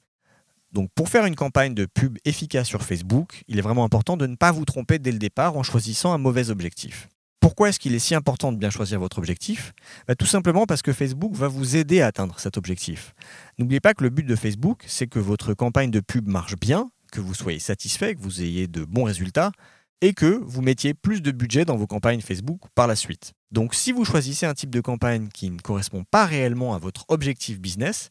Donc 0.72 0.90
pour 0.96 1.10
faire 1.10 1.26
une 1.26 1.36
campagne 1.36 1.74
de 1.74 1.86
pub 1.86 2.18
efficace 2.24 2.68
sur 2.68 2.82
Facebook, 2.82 3.44
il 3.50 3.60
est 3.60 3.62
vraiment 3.62 3.84
important 3.84 4.16
de 4.16 4.26
ne 4.26 4.38
pas 4.38 4.54
vous 4.54 4.64
tromper 4.64 4.98
dès 4.98 5.12
le 5.12 5.20
départ 5.20 5.58
en 5.58 5.64
choisissant 5.64 6.14
un 6.14 6.18
mauvais 6.18 6.50
objectif. 6.50 7.10
Pourquoi 7.42 7.68
est-ce 7.68 7.80
qu'il 7.80 7.94
est 7.94 8.00
si 8.00 8.16
important 8.16 8.54
de 8.54 8.58
bien 8.58 8.70
choisir 8.70 9.02
votre 9.02 9.18
objectif? 9.18 9.74
Bah, 10.08 10.16
Tout 10.16 10.26
simplement 10.26 10.66
parce 10.66 10.82
que 10.82 10.94
Facebook 10.94 11.34
va 11.34 11.50
vous 11.50 11.76
aider 11.76 12.00
à 12.00 12.08
atteindre 12.08 12.40
cet 12.40 12.56
objectif. 12.56 13.14
N'oubliez 13.58 13.82
pas 13.82 13.94
que 13.94 14.04
le 14.06 14.10
but 14.10 14.26
de 14.26 14.36
Facebook, 14.38 14.86
c'est 14.88 15.08
que 15.08 15.20
votre 15.20 15.54
campagne 15.54 15.92
de 15.92 16.00
pub 16.00 16.26
marche 16.26 16.56
bien, 16.56 16.90
que 17.12 17.20
vous 17.20 17.34
soyez 17.34 17.60
satisfait, 17.60 18.16
que 18.16 18.22
vous 18.22 18.42
ayez 18.42 18.68
de 18.68 18.86
bons 18.86 19.04
résultats, 19.04 19.52
et 20.02 20.14
que 20.14 20.42
vous 20.46 20.62
mettiez 20.62 20.94
plus 20.94 21.22
de 21.22 21.32
budget 21.32 21.66
dans 21.66 21.76
vos 21.76 21.88
campagnes 21.88 22.22
Facebook 22.22 22.62
par 22.76 22.88
la 22.88 22.96
suite. 22.96 23.34
Donc 23.52 23.76
si 23.76 23.92
vous 23.92 24.06
choisissez 24.06 24.46
un 24.46 24.54
type 24.54 24.70
de 24.70 24.82
campagne 24.82 25.28
qui 25.34 25.50
ne 25.50 25.60
correspond 25.60 26.04
pas 26.10 26.26
réellement 26.26 26.74
à 26.74 26.80
votre 26.80 27.06
objectif 27.10 27.60
business, 27.60 28.10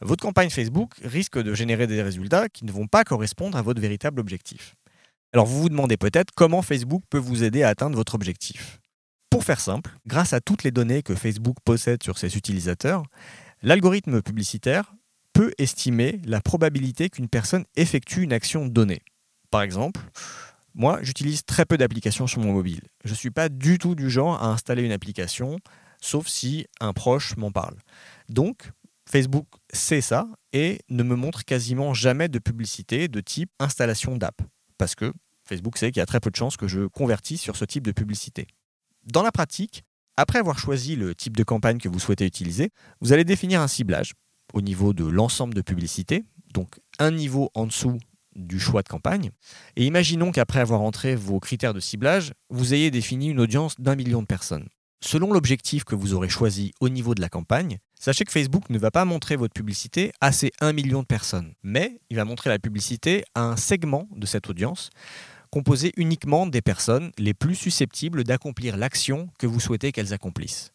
votre 0.00 0.22
campagne 0.22 0.50
Facebook 0.50 0.94
risque 1.04 1.38
de 1.38 1.54
générer 1.54 1.86
des 1.86 2.02
résultats 2.02 2.48
qui 2.48 2.64
ne 2.64 2.72
vont 2.72 2.86
pas 2.86 3.04
correspondre 3.04 3.58
à 3.58 3.62
votre 3.62 3.80
véritable 3.80 4.20
objectif. 4.20 4.74
Alors 5.32 5.46
vous 5.46 5.60
vous 5.62 5.68
demandez 5.68 5.96
peut-être 5.96 6.32
comment 6.34 6.62
Facebook 6.62 7.02
peut 7.10 7.18
vous 7.18 7.44
aider 7.44 7.62
à 7.62 7.68
atteindre 7.68 7.96
votre 7.96 8.14
objectif. 8.14 8.80
Pour 9.28 9.44
faire 9.44 9.60
simple, 9.60 9.90
grâce 10.06 10.32
à 10.32 10.40
toutes 10.40 10.64
les 10.64 10.72
données 10.72 11.02
que 11.02 11.14
Facebook 11.14 11.56
possède 11.64 12.02
sur 12.02 12.18
ses 12.18 12.36
utilisateurs, 12.36 13.04
l'algorithme 13.62 14.22
publicitaire 14.22 14.92
peut 15.32 15.52
estimer 15.58 16.20
la 16.24 16.40
probabilité 16.40 17.10
qu'une 17.10 17.28
personne 17.28 17.64
effectue 17.76 18.22
une 18.22 18.32
action 18.32 18.66
donnée. 18.66 19.02
Par 19.50 19.62
exemple, 19.62 20.00
moi, 20.74 20.98
j'utilise 21.02 21.44
très 21.44 21.64
peu 21.64 21.76
d'applications 21.76 22.26
sur 22.26 22.40
mon 22.40 22.52
mobile. 22.52 22.82
Je 23.04 23.10
ne 23.10 23.16
suis 23.16 23.30
pas 23.30 23.48
du 23.48 23.78
tout 23.78 23.94
du 23.94 24.10
genre 24.10 24.42
à 24.42 24.48
installer 24.48 24.82
une 24.82 24.92
application, 24.92 25.58
sauf 26.00 26.28
si 26.28 26.66
un 26.80 26.92
proche 26.92 27.36
m'en 27.36 27.50
parle. 27.50 27.76
Donc, 28.28 28.70
Facebook 29.10 29.46
sait 29.72 30.00
ça 30.00 30.28
et 30.52 30.78
ne 30.88 31.02
me 31.02 31.16
montre 31.16 31.44
quasiment 31.44 31.94
jamais 31.94 32.28
de 32.28 32.38
publicité 32.38 33.08
de 33.08 33.20
type 33.20 33.50
installation 33.58 34.16
d'app. 34.16 34.40
Parce 34.78 34.94
que 34.94 35.12
Facebook 35.44 35.76
sait 35.78 35.90
qu'il 35.90 36.00
y 36.00 36.02
a 36.02 36.06
très 36.06 36.20
peu 36.20 36.30
de 36.30 36.36
chances 36.36 36.56
que 36.56 36.68
je 36.68 36.86
convertisse 36.86 37.40
sur 37.40 37.56
ce 37.56 37.64
type 37.64 37.84
de 37.84 37.92
publicité. 37.92 38.46
Dans 39.04 39.22
la 39.22 39.32
pratique, 39.32 39.82
après 40.16 40.38
avoir 40.38 40.58
choisi 40.58 40.96
le 40.96 41.14
type 41.14 41.36
de 41.36 41.42
campagne 41.42 41.78
que 41.78 41.88
vous 41.88 41.98
souhaitez 41.98 42.26
utiliser, 42.26 42.70
vous 43.00 43.12
allez 43.12 43.24
définir 43.24 43.60
un 43.60 43.68
ciblage 43.68 44.12
au 44.52 44.60
niveau 44.60 44.92
de 44.92 45.04
l'ensemble 45.04 45.54
de 45.54 45.62
publicités, 45.62 46.24
donc 46.52 46.78
un 46.98 47.10
niveau 47.10 47.50
en 47.54 47.66
dessous 47.66 47.98
du 48.34 48.60
choix 48.60 48.82
de 48.82 48.88
campagne. 48.88 49.30
Et 49.76 49.86
imaginons 49.86 50.32
qu'après 50.32 50.60
avoir 50.60 50.80
entré 50.82 51.14
vos 51.16 51.40
critères 51.40 51.74
de 51.74 51.80
ciblage, 51.80 52.32
vous 52.48 52.74
ayez 52.74 52.90
défini 52.90 53.28
une 53.28 53.40
audience 53.40 53.74
d'un 53.78 53.96
million 53.96 54.22
de 54.22 54.26
personnes. 54.26 54.68
Selon 55.02 55.32
l'objectif 55.32 55.84
que 55.84 55.94
vous 55.94 56.12
aurez 56.12 56.28
choisi 56.28 56.72
au 56.80 56.90
niveau 56.90 57.14
de 57.14 57.22
la 57.22 57.30
campagne, 57.30 57.78
sachez 57.98 58.24
que 58.24 58.32
Facebook 58.32 58.68
ne 58.68 58.78
va 58.78 58.90
pas 58.90 59.06
montrer 59.06 59.36
votre 59.36 59.54
publicité 59.54 60.12
à 60.20 60.30
ces 60.30 60.52
1 60.60 60.74
million 60.74 61.00
de 61.00 61.06
personnes, 61.06 61.54
mais 61.62 62.00
il 62.10 62.16
va 62.16 62.26
montrer 62.26 62.50
la 62.50 62.58
publicité 62.58 63.24
à 63.34 63.42
un 63.42 63.56
segment 63.56 64.08
de 64.14 64.26
cette 64.26 64.50
audience 64.50 64.90
composé 65.50 65.92
uniquement 65.96 66.46
des 66.46 66.62
personnes 66.62 67.10
les 67.18 67.34
plus 67.34 67.54
susceptibles 67.54 68.24
d'accomplir 68.24 68.76
l'action 68.76 69.28
que 69.38 69.46
vous 69.46 69.58
souhaitez 69.58 69.90
qu'elles 69.90 70.12
accomplissent. 70.12 70.72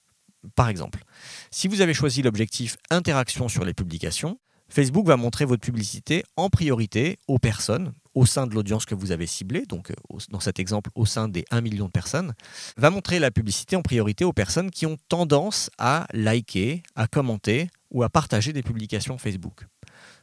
Par 0.55 0.69
exemple, 0.69 1.03
si 1.49 1.67
vous 1.67 1.81
avez 1.81 1.93
choisi 1.93 2.21
l'objectif 2.21 2.77
interaction 2.89 3.47
sur 3.47 3.65
les 3.65 3.73
publications, 3.73 4.37
Facebook 4.69 5.05
va 5.07 5.17
montrer 5.17 5.45
votre 5.45 5.61
publicité 5.61 6.23
en 6.37 6.49
priorité 6.49 7.19
aux 7.27 7.39
personnes 7.39 7.93
au 8.15 8.25
sein 8.25 8.47
de 8.47 8.55
l'audience 8.55 8.85
que 8.85 8.95
vous 8.95 9.11
avez 9.11 9.27
ciblée, 9.27 9.65
donc 9.65 9.91
euh, 9.91 10.17
dans 10.29 10.39
cet 10.39 10.57
exemple 10.57 10.89
au 10.95 11.05
sein 11.05 11.27
des 11.27 11.45
1 11.51 11.61
million 11.61 11.85
de 11.85 11.91
personnes, 11.91 12.33
va 12.77 12.89
montrer 12.89 13.19
la 13.19 13.29
publicité 13.29 13.75
en 13.75 13.81
priorité 13.81 14.23
aux 14.23 14.33
personnes 14.33 14.71
qui 14.71 14.85
ont 14.85 14.97
tendance 15.09 15.69
à 15.77 16.07
liker, 16.13 16.81
à 16.95 17.07
commenter 17.07 17.69
ou 17.91 18.03
à 18.03 18.09
partager 18.09 18.53
des 18.53 18.63
publications 18.63 19.17
Facebook. 19.17 19.65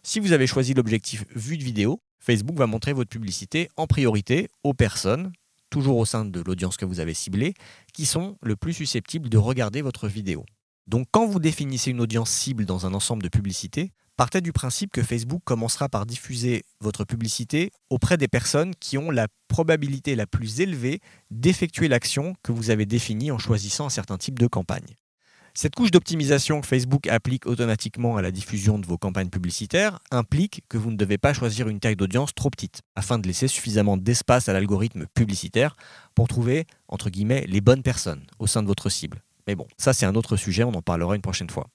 Si 0.03 0.21
vous 0.21 0.33
avez 0.33 0.47
choisi 0.47 0.75
l'objectif 0.75 1.25
vue 1.35 1.59
de 1.59 1.65
vidéo, 1.65 2.01
Facebook 2.19 2.57
va 2.57 2.67
montrer 2.67 2.93
votre 2.93 3.11
publicité 3.11 3.69
en 3.77 3.87
priorité 3.87 4.49
aux 4.65 4.75
personnes, 4.75 5.33
toujours 5.71 5.99
au 5.99 6.05
sein 6.05 6.25
de 6.25 6.41
l'audience 6.41 6.77
que 6.77 6.85
vous 6.85 7.01
avez 7.01 7.15
ciblée, 7.15 7.55
qui 7.93 8.07
sont 8.07 8.37
le 8.43 8.57
plus 8.57 8.73
susceptibles 8.73 9.29
de 9.29 9.39
regarder 9.39 9.83
votre 9.83 10.09
vidéo. 10.09 10.45
Donc 10.87 11.07
quand 11.11 11.27
vous 11.27 11.39
définissez 11.39 11.91
une 11.91 12.01
audience 12.01 12.31
cible 12.31 12.65
dans 12.65 12.87
un 12.87 12.95
ensemble 12.95 13.23
de 13.23 13.29
publicités, 13.29 13.93
partez 14.23 14.41
du 14.41 14.52
principe 14.52 14.93
que 14.93 15.02
Facebook 15.02 15.43
commencera 15.45 15.88
par 15.88 16.07
diffuser 16.07 16.62
votre 16.81 17.05
publicité 17.05 17.73
auprès 17.91 18.17
des 18.17 18.29
personnes 18.29 18.73
qui 18.76 18.97
ont 18.97 19.11
la 19.11 19.26
probabilité 19.49 20.14
la 20.14 20.29
plus 20.29 20.61
élevée 20.61 21.00
d'effectuer 21.33 21.88
l'action 21.88 22.37
que 22.45 22.52
vous 22.52 22.71
avez 22.71 22.87
définie 22.87 23.33
en 23.33 23.38
choisissant 23.38 23.87
un 23.87 23.91
certain 23.91 24.19
type 24.19 24.38
de 24.38 24.47
campagne. 24.47 24.95
Cette 25.55 25.75
couche 25.75 25.91
d'optimisation 25.91 26.61
que 26.61 26.69
Facebook 26.69 27.09
applique 27.09 27.47
automatiquement 27.47 28.17
à 28.17 28.23
la 28.23 28.31
diffusion 28.31 28.79
de 28.79 28.87
vos 28.87 28.97
campagnes 28.97 29.29
publicitaires 29.29 29.99
implique 30.12 30.62
que 30.69 30.79
vous 30.79 30.93
ne 30.93 30.97
devez 30.97 31.19
pas 31.19 31.35
choisir 31.35 31.67
une 31.67 31.81
taille 31.81 31.97
d'audience 31.97 32.33
trop 32.33 32.49
petite, 32.49 32.83
afin 32.95 33.19
de 33.19 33.26
laisser 33.26 33.49
suffisamment 33.49 33.97
d'espace 33.97 34.49
à 34.49 34.52
l'algorithme 34.52 35.07
publicitaire 35.14 35.75
pour 36.14 36.29
trouver, 36.29 36.69
entre 36.87 37.11
guillemets, 37.11 37.45
les 37.49 37.61
bonnes 37.61 37.83
personnes 37.83 38.25
au 38.38 38.47
sein 38.47 38.62
de 38.62 38.69
votre 38.69 38.88
cible. 38.88 39.25
Mais 39.49 39.57
bon, 39.57 39.67
ça 39.79 39.93
c'est 39.93 40.07
un 40.07 40.14
autre 40.14 40.37
sujet, 40.37 40.62
on 40.62 40.75
en 40.75 40.81
parlera 40.81 41.17
une 41.17 41.23
prochaine 41.23 41.50
fois. 41.50 41.67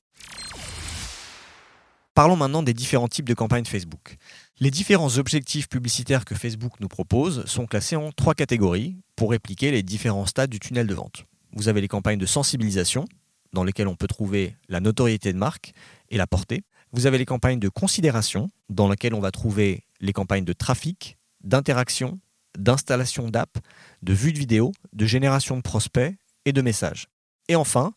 Parlons 2.17 2.35
maintenant 2.35 2.63
des 2.63 2.73
différents 2.73 3.07
types 3.07 3.29
de 3.29 3.35
campagnes 3.35 3.65
Facebook. 3.65 4.17
Les 4.59 4.71
différents 4.71 5.19
objectifs 5.19 5.69
publicitaires 5.69 6.25
que 6.25 6.33
Facebook 6.33 6.73
nous 6.79 6.87
propose 6.87 7.45
sont 7.45 7.67
classés 7.67 7.95
en 7.95 8.11
trois 8.11 8.33
catégories 8.33 8.97
pour 9.15 9.29
répliquer 9.29 9.69
les 9.69 9.83
différents 9.83 10.25
stades 10.25 10.49
du 10.49 10.59
tunnel 10.59 10.87
de 10.87 10.95
vente. 10.95 11.25
Vous 11.53 11.67
avez 11.67 11.79
les 11.79 11.87
campagnes 11.87 12.17
de 12.17 12.25
sensibilisation, 12.25 13.05
dans 13.53 13.63
lesquelles 13.63 13.87
on 13.87 13.95
peut 13.95 14.07
trouver 14.07 14.55
la 14.67 14.79
notoriété 14.79 15.31
de 15.31 15.37
marque 15.37 15.73
et 16.09 16.17
la 16.17 16.25
portée. 16.25 16.63
Vous 16.91 17.05
avez 17.05 17.19
les 17.19 17.25
campagnes 17.25 17.59
de 17.59 17.69
considération, 17.69 18.49
dans 18.67 18.89
lesquelles 18.89 19.13
on 19.13 19.19
va 19.19 19.29
trouver 19.29 19.83
les 19.99 20.11
campagnes 20.11 20.43
de 20.43 20.53
trafic, 20.53 21.19
d'interaction, 21.43 22.19
d'installation 22.57 23.29
d'app, 23.29 23.59
de 24.01 24.13
vue 24.13 24.33
de 24.33 24.39
vidéo, 24.39 24.71
de 24.91 25.05
génération 25.05 25.55
de 25.55 25.61
prospects 25.61 26.15
et 26.45 26.51
de 26.51 26.63
messages. 26.63 27.09
Et 27.47 27.55
enfin, 27.55 27.93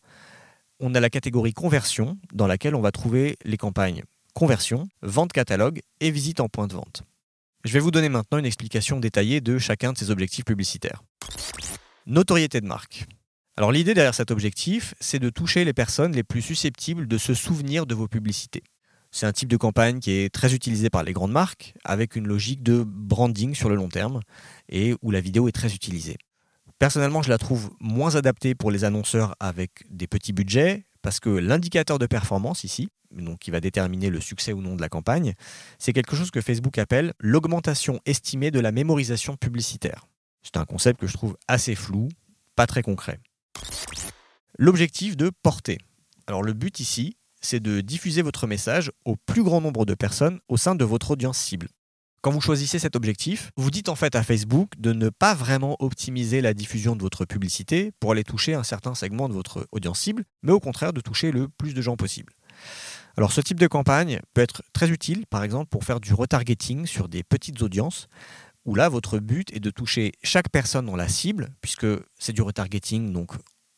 on 0.79 0.93
a 0.93 0.99
la 0.99 1.09
catégorie 1.09 1.53
conversion, 1.53 2.19
dans 2.33 2.45
laquelle 2.45 2.75
on 2.75 2.81
va 2.81 2.91
trouver 2.91 3.35
les 3.45 3.57
campagnes 3.57 4.03
conversion, 4.33 4.87
vente 5.01 5.33
catalogue 5.33 5.81
et 5.99 6.11
visite 6.11 6.39
en 6.39 6.49
point 6.49 6.67
de 6.67 6.73
vente. 6.73 7.03
Je 7.63 7.73
vais 7.73 7.79
vous 7.79 7.91
donner 7.91 8.09
maintenant 8.09 8.37
une 8.37 8.45
explication 8.45 8.99
détaillée 8.99 9.41
de 9.41 9.57
chacun 9.57 9.93
de 9.93 9.97
ces 9.97 10.09
objectifs 10.09 10.45
publicitaires. 10.45 11.03
Notoriété 12.07 12.59
de 12.61 12.65
marque. 12.65 13.05
Alors 13.57 13.71
l'idée 13.71 13.93
derrière 13.93 14.15
cet 14.15 14.31
objectif, 14.31 14.95
c'est 14.99 15.19
de 15.19 15.29
toucher 15.29 15.65
les 15.65 15.73
personnes 15.73 16.13
les 16.13 16.23
plus 16.23 16.41
susceptibles 16.41 17.07
de 17.07 17.17
se 17.17 17.33
souvenir 17.33 17.85
de 17.85 17.93
vos 17.93 18.07
publicités. 18.07 18.63
C'est 19.11 19.25
un 19.25 19.33
type 19.33 19.49
de 19.49 19.57
campagne 19.57 19.99
qui 19.99 20.11
est 20.11 20.33
très 20.33 20.53
utilisé 20.53 20.89
par 20.89 21.03
les 21.03 21.11
grandes 21.11 21.33
marques, 21.33 21.73
avec 21.83 22.15
une 22.15 22.27
logique 22.27 22.63
de 22.63 22.83
branding 22.85 23.53
sur 23.53 23.67
le 23.67 23.75
long 23.75 23.89
terme, 23.89 24.21
et 24.69 24.95
où 25.01 25.11
la 25.11 25.19
vidéo 25.19 25.49
est 25.49 25.51
très 25.51 25.73
utilisée. 25.75 26.17
Personnellement, 26.79 27.21
je 27.21 27.29
la 27.29 27.37
trouve 27.37 27.71
moins 27.79 28.15
adaptée 28.15 28.55
pour 28.55 28.71
les 28.71 28.85
annonceurs 28.85 29.35
avec 29.39 29.83
des 29.89 30.07
petits 30.07 30.33
budgets, 30.33 30.85
parce 31.01 31.19
que 31.19 31.29
l'indicateur 31.29 31.99
de 31.99 32.05
performance 32.05 32.63
ici, 32.63 32.89
qui 33.39 33.51
va 33.51 33.59
déterminer 33.59 34.09
le 34.09 34.21
succès 34.21 34.53
ou 34.53 34.61
non 34.61 34.75
de 34.75 34.81
la 34.81 34.89
campagne, 34.89 35.33
c'est 35.79 35.93
quelque 35.93 36.15
chose 36.15 36.31
que 36.31 36.41
Facebook 36.41 36.77
appelle 36.77 37.13
l'augmentation 37.19 37.99
estimée 38.05 38.51
de 38.51 38.59
la 38.59 38.71
mémorisation 38.71 39.35
publicitaire. 39.35 40.07
C'est 40.43 40.57
un 40.57 40.65
concept 40.65 40.99
que 40.99 41.07
je 41.07 41.13
trouve 41.13 41.37
assez 41.47 41.75
flou, 41.75 42.09
pas 42.55 42.67
très 42.67 42.81
concret. 42.81 43.19
L'objectif 44.57 45.17
de 45.17 45.31
porter. 45.43 45.77
Alors 46.27 46.43
le 46.43 46.53
but 46.53 46.79
ici, 46.79 47.17
c'est 47.41 47.59
de 47.59 47.81
diffuser 47.81 48.21
votre 48.21 48.47
message 48.47 48.91
au 49.05 49.15
plus 49.15 49.43
grand 49.43 49.61
nombre 49.61 49.85
de 49.85 49.93
personnes 49.93 50.39
au 50.47 50.57
sein 50.57 50.75
de 50.75 50.85
votre 50.85 51.11
audience 51.11 51.37
cible. 51.37 51.67
Quand 52.21 52.29
vous 52.29 52.39
choisissez 52.39 52.77
cet 52.77 52.95
objectif, 52.95 53.51
vous 53.57 53.71
dites 53.71 53.89
en 53.89 53.95
fait 53.95 54.15
à 54.15 54.21
Facebook 54.21 54.73
de 54.77 54.93
ne 54.93 55.09
pas 55.09 55.33
vraiment 55.33 55.75
optimiser 55.79 56.41
la 56.41 56.53
diffusion 56.53 56.95
de 56.95 57.01
votre 57.01 57.25
publicité 57.25 57.91
pour 57.99 58.11
aller 58.11 58.23
toucher 58.23 58.53
un 58.53 58.61
certain 58.61 58.93
segment 58.93 59.27
de 59.27 59.33
votre 59.33 59.67
audience 59.71 60.01
cible, 60.01 60.25
mais 60.43 60.51
au 60.51 60.59
contraire 60.59 60.93
de 60.93 61.01
toucher 61.01 61.31
le 61.31 61.47
plus 61.47 61.73
de 61.73 61.81
gens 61.81 61.95
possible. 61.95 62.33
Alors 63.17 63.31
ce 63.31 63.41
type 63.41 63.59
de 63.59 63.65
campagne 63.65 64.19
peut 64.35 64.41
être 64.41 64.61
très 64.71 64.91
utile, 64.91 65.25
par 65.31 65.43
exemple, 65.43 65.69
pour 65.69 65.83
faire 65.83 65.99
du 65.99 66.13
retargeting 66.13 66.85
sur 66.85 67.09
des 67.09 67.23
petites 67.23 67.59
audiences, 67.63 68.07
où 68.65 68.75
là, 68.75 68.87
votre 68.87 69.17
but 69.17 69.51
est 69.55 69.59
de 69.59 69.71
toucher 69.71 70.11
chaque 70.21 70.49
personne 70.49 70.85
dans 70.85 70.95
la 70.95 71.07
cible, 71.07 71.49
puisque 71.61 71.87
c'est 72.19 72.33
du 72.33 72.43
retargeting, 72.43 73.11
donc 73.11 73.31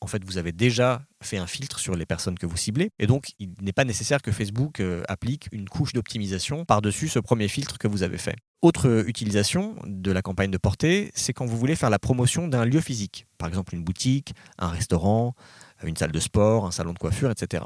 en 0.04 0.08
fait, 0.08 0.26
vous 0.26 0.38
avez 0.38 0.52
déjà 0.52 1.06
fait 1.22 1.38
un 1.38 1.48
filtre 1.48 1.80
sur 1.80 1.96
les 1.96 2.06
personnes 2.06 2.38
que 2.38 2.46
vous 2.46 2.58
ciblez. 2.58 2.90
Et 3.00 3.08
donc, 3.08 3.32
il 3.40 3.54
n'est 3.62 3.72
pas 3.72 3.86
nécessaire 3.86 4.22
que 4.22 4.34
Facebook 4.34 4.82
euh, 4.82 5.02
applique 5.08 5.48
une 5.54 5.70
couche 5.70 5.94
d'optimisation 5.94 6.66
par-dessus 6.66 7.08
ce 7.08 7.20
premier 7.20 7.48
filtre 7.48 7.78
que 7.78 7.88
vous 7.88 8.04
avez 8.04 8.18
fait. 8.18 8.36
Autre 8.62 9.08
utilisation 9.08 9.76
de 9.86 10.12
la 10.12 10.22
campagne 10.22 10.52
de 10.52 10.58
portée, 10.58 11.10
c'est 11.16 11.32
quand 11.32 11.46
vous 11.46 11.58
voulez 11.58 11.78
faire 11.78 11.90
la 11.90 12.00
promotion 12.00 12.50
d'un 12.50 12.66
lieu 12.66 12.82
physique. 12.82 13.28
Par 13.38 13.48
exemple, 13.48 13.74
une 13.74 13.84
boutique, 13.86 14.34
un 14.58 14.68
restaurant, 14.68 15.36
une 15.86 15.96
salle 15.96 16.12
de 16.12 16.20
sport, 16.20 16.66
un 16.66 16.72
salon 16.72 16.92
de 16.92 17.00
coiffure, 17.00 17.32
etc. 17.32 17.64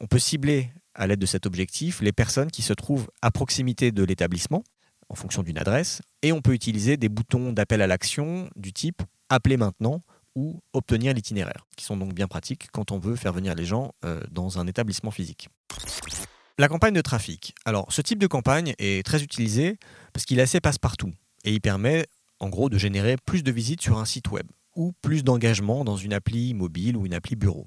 On 0.00 0.06
peut 0.06 0.20
cibler 0.20 0.70
à 0.94 1.08
l'aide 1.08 1.18
de 1.18 1.26
cet 1.26 1.44
objectif 1.44 2.00
les 2.00 2.12
personnes 2.12 2.52
qui 2.52 2.62
se 2.62 2.72
trouvent 2.72 3.10
à 3.20 3.32
proximité 3.32 3.90
de 3.90 4.04
l'établissement 4.04 4.62
en 5.08 5.16
fonction 5.16 5.42
d'une 5.42 5.58
adresse 5.58 6.02
et 6.22 6.30
on 6.30 6.40
peut 6.40 6.54
utiliser 6.54 6.96
des 6.96 7.08
boutons 7.08 7.52
d'appel 7.52 7.82
à 7.82 7.88
l'action 7.88 8.48
du 8.54 8.72
type 8.72 9.02
Appelez 9.30 9.56
maintenant 9.56 10.02
ou 10.34 10.60
obtenir 10.72 11.14
l'itinéraire, 11.14 11.66
qui 11.76 11.84
sont 11.84 11.96
donc 11.96 12.14
bien 12.14 12.26
pratiques 12.26 12.68
quand 12.72 12.90
on 12.90 12.98
veut 12.98 13.16
faire 13.16 13.32
venir 13.32 13.54
les 13.54 13.64
gens 13.64 13.92
euh, 14.04 14.20
dans 14.30 14.58
un 14.58 14.66
établissement 14.66 15.10
physique. 15.10 15.48
La 16.58 16.68
campagne 16.68 16.94
de 16.94 17.00
trafic. 17.00 17.54
Alors, 17.64 17.92
ce 17.92 18.00
type 18.00 18.18
de 18.18 18.26
campagne 18.26 18.74
est 18.78 19.04
très 19.04 19.22
utilisé 19.22 19.78
parce 20.12 20.24
qu'il 20.24 20.38
est 20.38 20.42
assez 20.42 20.60
passe-partout 20.60 21.12
et 21.44 21.52
il 21.52 21.60
permet 21.60 22.06
en 22.40 22.48
gros 22.48 22.68
de 22.68 22.78
générer 22.78 23.16
plus 23.24 23.42
de 23.42 23.50
visites 23.50 23.82
sur 23.82 23.98
un 23.98 24.04
site 24.04 24.30
web 24.30 24.46
ou 24.76 24.92
plus 25.02 25.24
d'engagement 25.24 25.84
dans 25.84 25.96
une 25.96 26.12
appli 26.12 26.54
mobile 26.54 26.96
ou 26.96 27.06
une 27.06 27.14
appli 27.14 27.36
bureau. 27.36 27.66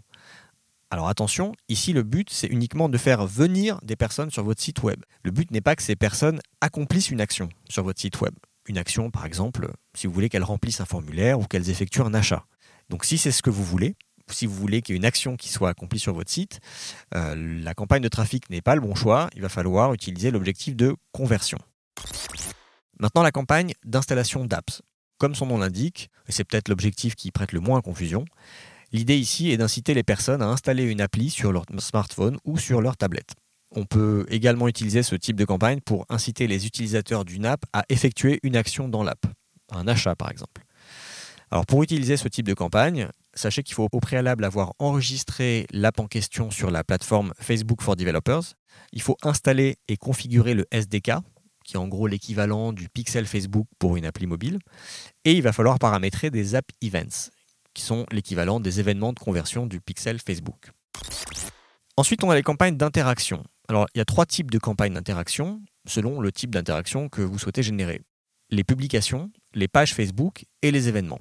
Alors 0.90 1.10
attention, 1.10 1.52
ici 1.68 1.92
le 1.92 2.04
but 2.04 2.30
c'est 2.30 2.48
uniquement 2.48 2.88
de 2.88 2.98
faire 2.98 3.28
venir 3.28 3.80
des 3.84 3.98
personnes 3.98 4.32
sur 4.32 4.44
votre 4.44 4.62
site 4.62 4.84
web. 4.84 5.04
Le 5.24 5.32
but 5.32 5.52
n'est 5.52 5.62
pas 5.62 5.76
que 5.76 5.84
ces 5.84 5.98
personnes 5.98 6.40
accomplissent 6.62 7.12
une 7.12 7.20
action 7.20 7.50
sur 7.70 7.84
votre 7.84 8.00
site 8.00 8.22
web. 8.22 8.34
Une 8.68 8.78
action 8.78 9.12
par 9.12 9.26
exemple, 9.26 9.70
si 9.94 10.08
vous 10.08 10.14
voulez 10.14 10.30
qu'elles 10.30 10.44
remplissent 10.44 10.80
un 10.80 10.86
formulaire 10.86 11.40
ou 11.40 11.44
qu'elles 11.44 11.70
effectuent 11.70 12.02
un 12.02 12.14
achat. 12.14 12.46
Donc 12.90 13.06
si 13.06 13.18
c'est 13.18 13.32
ce 13.32 13.42
que 13.42 13.50
vous 13.50 13.64
voulez, 13.64 13.96
si 14.30 14.46
vous 14.46 14.56
voulez 14.56 14.82
qu'il 14.82 14.94
y 14.94 14.96
ait 14.96 15.00
une 15.00 15.06
action 15.06 15.38
qui 15.38 15.50
soit 15.50 15.70
accomplie 15.70 16.00
sur 16.00 16.14
votre 16.14 16.32
site, 16.32 16.60
euh, 17.16 17.36
la 17.64 17.74
campagne 17.74 18.02
de 18.02 18.08
trafic 18.08 18.50
n'est 18.50 18.62
pas 18.62 18.76
le 18.76 18.82
bon 18.82 18.96
choix. 18.96 19.30
Il 19.36 19.42
va 19.42 19.50
falloir 19.50 19.94
utiliser 19.94 20.32
l'objectif 20.32 20.76
de 20.76 20.96
conversion. 21.12 21.58
Maintenant, 23.00 23.24
la 23.24 23.32
campagne 23.32 23.74
d'installation 23.86 24.46
d'apps. 24.46 24.82
Comme 25.20 25.36
son 25.36 25.48
nom 25.48 25.58
l'indique, 25.58 26.10
et 26.28 26.32
c'est 26.32 26.44
peut-être 26.44 26.70
l'objectif 26.70 27.16
qui 27.16 27.32
prête 27.32 27.52
le 27.52 27.60
moins 27.60 27.80
à 27.80 27.82
confusion, 27.82 28.26
l'idée 28.92 29.18
ici 29.18 29.52
est 29.52 29.58
d'inciter 29.58 29.94
les 29.94 30.04
personnes 30.04 30.42
à 30.42 30.48
installer 30.48 30.84
une 30.84 31.02
appli 31.02 31.30
sur 31.30 31.52
leur 31.52 31.66
smartphone 31.80 32.38
ou 32.46 32.58
sur 32.58 32.82
leur 32.82 32.98
tablette. 32.98 33.34
On 33.76 33.86
peut 33.86 34.26
également 34.30 34.68
utiliser 34.68 35.04
ce 35.04 35.16
type 35.16 35.36
de 35.36 35.46
campagne 35.46 35.82
pour 35.82 36.06
inciter 36.10 36.48
les 36.48 36.66
utilisateurs 36.66 37.26
d'une 37.26 37.46
app 37.46 37.66
à 37.74 37.84
effectuer 37.90 38.40
une 38.44 38.56
action 38.56 38.88
dans 38.88 39.04
l'app, 39.04 39.26
un 39.72 39.88
achat 39.88 40.16
par 40.16 40.32
exemple. 40.32 40.67
Alors 41.52 41.66
pour 41.66 41.82
utiliser 41.82 42.18
ce 42.18 42.28
type 42.28 42.46
de 42.46 42.54
campagne, 42.54 43.08
sachez 43.34 43.64
qu'il 43.64 43.74
faut 43.74 43.88
au 43.92 44.00
préalable 44.00 44.44
avoir 44.44 44.74
enregistré 44.80 45.66
l'app 45.72 46.00
en 46.00 46.08
question 46.08 46.52
sur 46.52 46.72
la 46.72 46.84
plateforme 46.84 47.34
Facebook 47.40 47.82
for 47.82 47.96
Developers. 47.96 48.56
Il 48.92 49.02
faut 49.02 49.18
installer 49.24 49.78
et 49.88 49.96
configurer 49.96 50.54
le 50.54 50.66
SDK, 50.72 51.12
qui 51.64 51.76
est 51.76 51.78
en 51.78 51.88
gros 51.88 52.08
l'équivalent 52.08 52.74
du 52.74 52.90
pixel 52.90 53.26
Facebook 53.26 53.68
pour 53.80 53.96
une 53.96 54.06
appli 54.06 54.28
mobile. 54.28 54.60
Et 55.24 55.34
il 55.34 55.42
va 55.42 55.54
falloir 55.54 55.80
paramétrer 55.80 56.30
des 56.32 56.56
app 56.56 56.66
events, 56.82 57.30
qui 57.74 57.82
sont 57.82 58.06
l'équivalent 58.12 58.60
des 58.60 58.80
événements 58.80 59.14
de 59.14 59.20
conversion 59.20 59.68
du 59.68 59.80
pixel 59.80 60.20
Facebook. 60.20 60.72
Ensuite, 61.96 62.24
on 62.24 62.30
a 62.30 62.36
les 62.36 62.44
campagnes 62.44 62.78
d'interaction. 62.78 63.44
Alors, 63.70 63.88
il 63.96 63.98
y 63.98 64.02
a 64.02 64.06
trois 64.06 64.26
types 64.26 64.52
de 64.52 64.60
campagnes 64.60 64.94
d'interaction 64.94 65.62
selon 65.88 66.20
le 66.20 66.32
type 66.32 66.54
d'interaction 66.54 67.10
que 67.10 67.22
vous 67.22 67.40
souhaitez 67.40 67.64
générer. 67.64 68.02
Les 68.50 68.64
publications, 68.64 69.32
les 69.54 69.68
pages 69.68 69.94
Facebook 69.94 70.46
et 70.62 70.72
les 70.72 70.88
événements. 70.88 71.20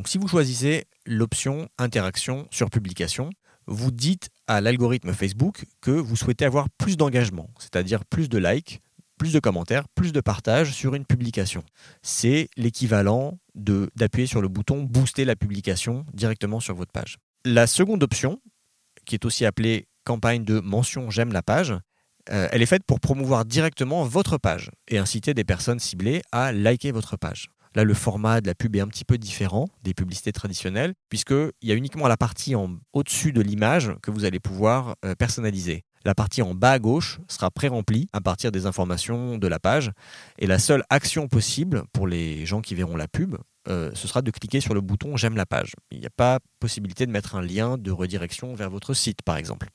Donc 0.00 0.08
si 0.08 0.16
vous 0.16 0.28
choisissez 0.28 0.86
l'option 1.04 1.68
interaction 1.76 2.48
sur 2.50 2.70
publication, 2.70 3.28
vous 3.66 3.90
dites 3.90 4.30
à 4.46 4.62
l'algorithme 4.62 5.12
Facebook 5.12 5.66
que 5.82 5.90
vous 5.90 6.16
souhaitez 6.16 6.46
avoir 6.46 6.70
plus 6.70 6.96
d'engagement, 6.96 7.50
c'est-à-dire 7.58 8.06
plus 8.06 8.30
de 8.30 8.38
likes, 8.38 8.80
plus 9.18 9.34
de 9.34 9.40
commentaires, 9.40 9.86
plus 9.94 10.12
de 10.12 10.22
partages 10.22 10.72
sur 10.72 10.94
une 10.94 11.04
publication. 11.04 11.62
C'est 12.00 12.48
l'équivalent 12.56 13.38
d'appuyer 13.54 14.26
sur 14.26 14.40
le 14.40 14.48
bouton 14.48 14.84
booster 14.84 15.26
la 15.26 15.36
publication 15.36 16.06
directement 16.14 16.60
sur 16.60 16.74
votre 16.74 16.92
page. 16.92 17.18
La 17.44 17.66
seconde 17.66 18.02
option, 18.02 18.40
qui 19.04 19.16
est 19.16 19.26
aussi 19.26 19.44
appelée 19.44 19.86
campagne 20.04 20.44
de 20.44 20.60
mention 20.60 21.10
j'aime 21.10 21.34
la 21.34 21.42
page, 21.42 21.74
euh, 22.30 22.48
elle 22.50 22.62
est 22.62 22.66
faite 22.66 22.84
pour 22.86 23.00
promouvoir 23.00 23.44
directement 23.44 24.04
votre 24.04 24.38
page 24.38 24.70
et 24.88 24.96
inciter 24.96 25.34
des 25.34 25.44
personnes 25.44 25.78
ciblées 25.78 26.22
à 26.32 26.52
liker 26.52 26.90
votre 26.90 27.18
page. 27.18 27.50
Là, 27.74 27.84
le 27.84 27.94
format 27.94 28.40
de 28.40 28.46
la 28.46 28.54
pub 28.54 28.74
est 28.74 28.80
un 28.80 28.88
petit 28.88 29.04
peu 29.04 29.16
différent 29.16 29.68
des 29.82 29.94
publicités 29.94 30.32
traditionnelles, 30.32 30.94
puisqu'il 31.08 31.68
y 31.68 31.72
a 31.72 31.74
uniquement 31.74 32.08
la 32.08 32.16
partie 32.16 32.54
en 32.54 32.78
au-dessus 32.92 33.32
de 33.32 33.40
l'image 33.40 33.92
que 34.02 34.10
vous 34.10 34.24
allez 34.24 34.40
pouvoir 34.40 34.96
euh, 35.04 35.14
personnaliser. 35.14 35.84
La 36.04 36.14
partie 36.14 36.40
en 36.40 36.54
bas 36.54 36.72
à 36.72 36.78
gauche 36.78 37.20
sera 37.28 37.50
pré-remplie 37.50 38.08
à 38.12 38.20
partir 38.20 38.50
des 38.50 38.66
informations 38.66 39.36
de 39.36 39.46
la 39.46 39.58
page. 39.58 39.92
Et 40.38 40.46
la 40.46 40.58
seule 40.58 40.82
action 40.88 41.28
possible 41.28 41.84
pour 41.92 42.06
les 42.06 42.46
gens 42.46 42.62
qui 42.62 42.74
verront 42.74 42.96
la 42.96 43.06
pub, 43.06 43.36
euh, 43.68 43.90
ce 43.94 44.08
sera 44.08 44.22
de 44.22 44.30
cliquer 44.30 44.60
sur 44.60 44.72
le 44.72 44.80
bouton 44.80 45.16
J'aime 45.16 45.36
la 45.36 45.46
page. 45.46 45.74
Il 45.90 46.00
n'y 46.00 46.06
a 46.06 46.10
pas 46.10 46.38
possibilité 46.58 47.06
de 47.06 47.12
mettre 47.12 47.34
un 47.34 47.42
lien 47.42 47.76
de 47.76 47.90
redirection 47.90 48.54
vers 48.54 48.70
votre 48.70 48.94
site, 48.94 49.22
par 49.22 49.36
exemple. 49.36 49.68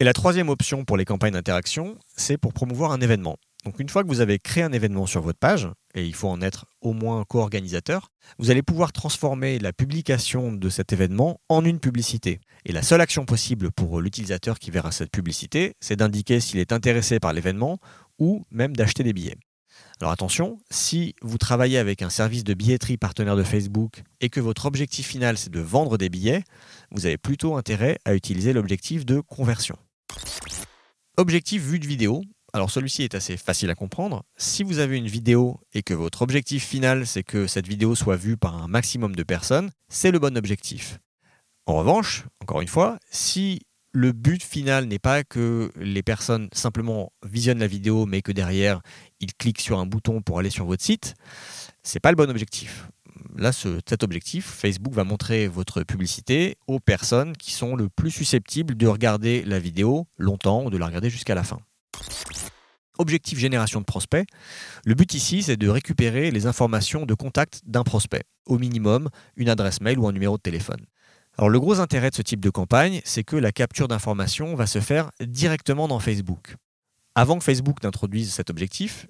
Et 0.00 0.04
la 0.04 0.12
troisième 0.12 0.48
option 0.48 0.84
pour 0.84 0.96
les 0.96 1.04
campagnes 1.04 1.32
d'interaction, 1.32 1.98
c'est 2.16 2.38
pour 2.38 2.52
promouvoir 2.52 2.92
un 2.92 3.00
événement. 3.00 3.36
Donc 3.64 3.80
une 3.80 3.88
fois 3.88 4.02
que 4.02 4.08
vous 4.08 4.20
avez 4.20 4.38
créé 4.38 4.62
un 4.62 4.72
événement 4.72 5.06
sur 5.06 5.22
votre 5.22 5.38
page, 5.38 5.68
et 5.94 6.04
il 6.04 6.14
faut 6.14 6.28
en 6.28 6.40
être 6.42 6.66
au 6.84 6.92
moins 6.92 7.24
co-organisateur, 7.24 8.10
vous 8.38 8.50
allez 8.50 8.62
pouvoir 8.62 8.92
transformer 8.92 9.58
la 9.58 9.72
publication 9.72 10.52
de 10.52 10.68
cet 10.68 10.92
événement 10.92 11.40
en 11.48 11.64
une 11.64 11.80
publicité. 11.80 12.40
Et 12.64 12.72
la 12.72 12.82
seule 12.82 13.00
action 13.00 13.24
possible 13.24 13.72
pour 13.72 14.00
l'utilisateur 14.00 14.58
qui 14.58 14.70
verra 14.70 14.92
cette 14.92 15.10
publicité, 15.10 15.72
c'est 15.80 15.96
d'indiquer 15.96 16.40
s'il 16.40 16.60
est 16.60 16.72
intéressé 16.72 17.18
par 17.18 17.32
l'événement 17.32 17.78
ou 18.18 18.44
même 18.50 18.76
d'acheter 18.76 19.02
des 19.02 19.12
billets. 19.12 19.38
Alors 20.00 20.12
attention, 20.12 20.58
si 20.70 21.14
vous 21.22 21.38
travaillez 21.38 21.78
avec 21.78 22.02
un 22.02 22.10
service 22.10 22.44
de 22.44 22.54
billetterie 22.54 22.96
partenaire 22.96 23.36
de 23.36 23.42
Facebook 23.42 24.02
et 24.20 24.28
que 24.28 24.40
votre 24.40 24.66
objectif 24.66 25.06
final 25.06 25.38
c'est 25.38 25.50
de 25.50 25.60
vendre 25.60 25.98
des 25.98 26.08
billets, 26.08 26.44
vous 26.90 27.06
avez 27.06 27.16
plutôt 27.16 27.56
intérêt 27.56 27.98
à 28.04 28.14
utiliser 28.14 28.52
l'objectif 28.52 29.06
de 29.06 29.20
conversion. 29.20 29.76
Objectif 31.16 31.62
vue 31.62 31.78
de 31.78 31.86
vidéo, 31.86 32.22
alors 32.54 32.70
celui-ci 32.70 33.02
est 33.02 33.16
assez 33.16 33.36
facile 33.36 33.68
à 33.70 33.74
comprendre. 33.74 34.22
Si 34.36 34.62
vous 34.62 34.78
avez 34.78 34.96
une 34.96 35.08
vidéo 35.08 35.60
et 35.74 35.82
que 35.82 35.92
votre 35.92 36.22
objectif 36.22 36.64
final 36.64 37.04
c'est 37.04 37.24
que 37.24 37.48
cette 37.48 37.66
vidéo 37.66 37.96
soit 37.96 38.16
vue 38.16 38.36
par 38.36 38.62
un 38.62 38.68
maximum 38.68 39.16
de 39.16 39.24
personnes, 39.24 39.70
c'est 39.88 40.12
le 40.12 40.20
bon 40.20 40.38
objectif. 40.38 41.00
En 41.66 41.74
revanche, 41.74 42.24
encore 42.40 42.60
une 42.60 42.68
fois, 42.68 42.98
si 43.10 43.62
le 43.90 44.12
but 44.12 44.40
final 44.40 44.86
n'est 44.86 45.00
pas 45.00 45.24
que 45.24 45.72
les 45.76 46.04
personnes 46.04 46.48
simplement 46.52 47.12
visionnent 47.24 47.58
la 47.58 47.66
vidéo, 47.66 48.06
mais 48.06 48.22
que 48.22 48.30
derrière 48.30 48.82
ils 49.18 49.34
cliquent 49.34 49.60
sur 49.60 49.80
un 49.80 49.86
bouton 49.86 50.22
pour 50.22 50.38
aller 50.38 50.50
sur 50.50 50.64
votre 50.64 50.82
site, 50.84 51.14
c'est 51.82 52.00
pas 52.00 52.10
le 52.10 52.16
bon 52.16 52.30
objectif. 52.30 52.88
Là, 53.36 53.50
cet 53.52 54.04
objectif, 54.04 54.46
Facebook 54.46 54.94
va 54.94 55.02
montrer 55.02 55.48
votre 55.48 55.82
publicité 55.82 56.56
aux 56.68 56.78
personnes 56.78 57.36
qui 57.36 57.50
sont 57.50 57.74
le 57.74 57.88
plus 57.88 58.12
susceptibles 58.12 58.76
de 58.76 58.86
regarder 58.86 59.42
la 59.44 59.58
vidéo 59.58 60.06
longtemps 60.18 60.64
ou 60.64 60.70
de 60.70 60.78
la 60.78 60.86
regarder 60.86 61.10
jusqu'à 61.10 61.34
la 61.34 61.42
fin. 61.42 61.58
Objectif 62.98 63.38
génération 63.38 63.80
de 63.80 63.84
prospects. 63.84 64.26
Le 64.84 64.94
but 64.94 65.14
ici, 65.14 65.42
c'est 65.42 65.56
de 65.56 65.68
récupérer 65.68 66.30
les 66.30 66.46
informations 66.46 67.06
de 67.06 67.14
contact 67.14 67.60
d'un 67.66 67.82
prospect, 67.82 68.22
au 68.46 68.58
minimum 68.58 69.08
une 69.36 69.48
adresse 69.48 69.80
mail 69.80 69.98
ou 69.98 70.06
un 70.06 70.12
numéro 70.12 70.36
de 70.36 70.42
téléphone. 70.42 70.86
Alors 71.36 71.50
le 71.50 71.58
gros 71.58 71.80
intérêt 71.80 72.10
de 72.10 72.14
ce 72.14 72.22
type 72.22 72.40
de 72.40 72.50
campagne, 72.50 73.00
c'est 73.04 73.24
que 73.24 73.34
la 73.34 73.50
capture 73.50 73.88
d'informations 73.88 74.54
va 74.54 74.68
se 74.68 74.80
faire 74.80 75.10
directement 75.20 75.88
dans 75.88 75.98
Facebook. 75.98 76.54
Avant 77.16 77.38
que 77.38 77.44
Facebook 77.44 77.82
n'introduise 77.82 78.32
cet 78.32 78.50
objectif, 78.50 79.08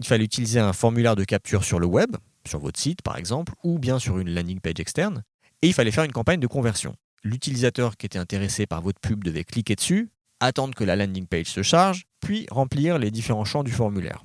il 0.00 0.06
fallait 0.06 0.24
utiliser 0.24 0.60
un 0.60 0.72
formulaire 0.72 1.16
de 1.16 1.24
capture 1.24 1.64
sur 1.64 1.78
le 1.78 1.86
web, 1.86 2.16
sur 2.46 2.58
votre 2.58 2.80
site 2.80 3.02
par 3.02 3.18
exemple, 3.18 3.52
ou 3.62 3.78
bien 3.78 3.98
sur 3.98 4.18
une 4.18 4.34
landing 4.34 4.60
page 4.60 4.80
externe, 4.80 5.22
et 5.60 5.68
il 5.68 5.74
fallait 5.74 5.90
faire 5.90 6.04
une 6.04 6.12
campagne 6.12 6.40
de 6.40 6.46
conversion. 6.46 6.96
L'utilisateur 7.24 7.96
qui 7.96 8.06
était 8.06 8.18
intéressé 8.18 8.66
par 8.66 8.80
votre 8.80 9.00
pub 9.00 9.24
devait 9.24 9.44
cliquer 9.44 9.74
dessus, 9.74 10.08
attendre 10.40 10.74
que 10.74 10.84
la 10.84 10.96
landing 10.96 11.26
page 11.26 11.46
se 11.46 11.62
charge, 11.62 12.04
puis 12.20 12.46
remplir 12.50 12.98
les 12.98 13.10
différents 13.10 13.44
champs 13.44 13.64
du 13.64 13.72
formulaire. 13.72 14.24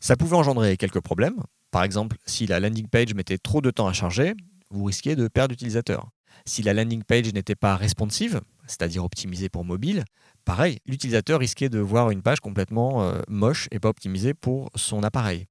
Ça 0.00 0.16
pouvait 0.16 0.36
engendrer 0.36 0.76
quelques 0.76 1.00
problèmes. 1.00 1.42
Par 1.70 1.82
exemple, 1.82 2.16
si 2.26 2.46
la 2.46 2.60
landing 2.60 2.88
page 2.88 3.14
mettait 3.14 3.38
trop 3.38 3.60
de 3.60 3.70
temps 3.70 3.86
à 3.86 3.92
charger, 3.92 4.34
vous 4.70 4.84
risquiez 4.84 5.16
de 5.16 5.28
perdre 5.28 5.50
d'utilisateurs. 5.50 6.10
Si 6.46 6.62
la 6.62 6.74
landing 6.74 7.02
page 7.04 7.32
n'était 7.32 7.54
pas 7.54 7.76
responsive, 7.76 8.40
c'est-à-dire 8.66 9.04
optimisée 9.04 9.48
pour 9.48 9.64
mobile, 9.64 10.04
pareil, 10.44 10.78
l'utilisateur 10.86 11.40
risquait 11.40 11.68
de 11.68 11.78
voir 11.78 12.10
une 12.10 12.22
page 12.22 12.40
complètement 12.40 13.02
euh, 13.02 13.20
moche 13.28 13.68
et 13.70 13.78
pas 13.78 13.88
optimisée 13.88 14.34
pour 14.34 14.70
son 14.74 15.02
appareil. 15.02 15.46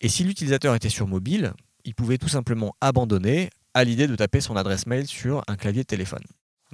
Et 0.00 0.08
si 0.08 0.24
l'utilisateur 0.24 0.74
était 0.74 0.88
sur 0.88 1.06
mobile, 1.06 1.52
il 1.84 1.94
pouvait 1.94 2.18
tout 2.18 2.28
simplement 2.28 2.74
abandonner 2.80 3.50
à 3.72 3.84
l'idée 3.84 4.06
de 4.08 4.16
taper 4.16 4.40
son 4.40 4.56
adresse 4.56 4.86
mail 4.86 5.06
sur 5.06 5.42
un 5.48 5.56
clavier 5.56 5.82
de 5.82 5.86
téléphone. 5.86 6.24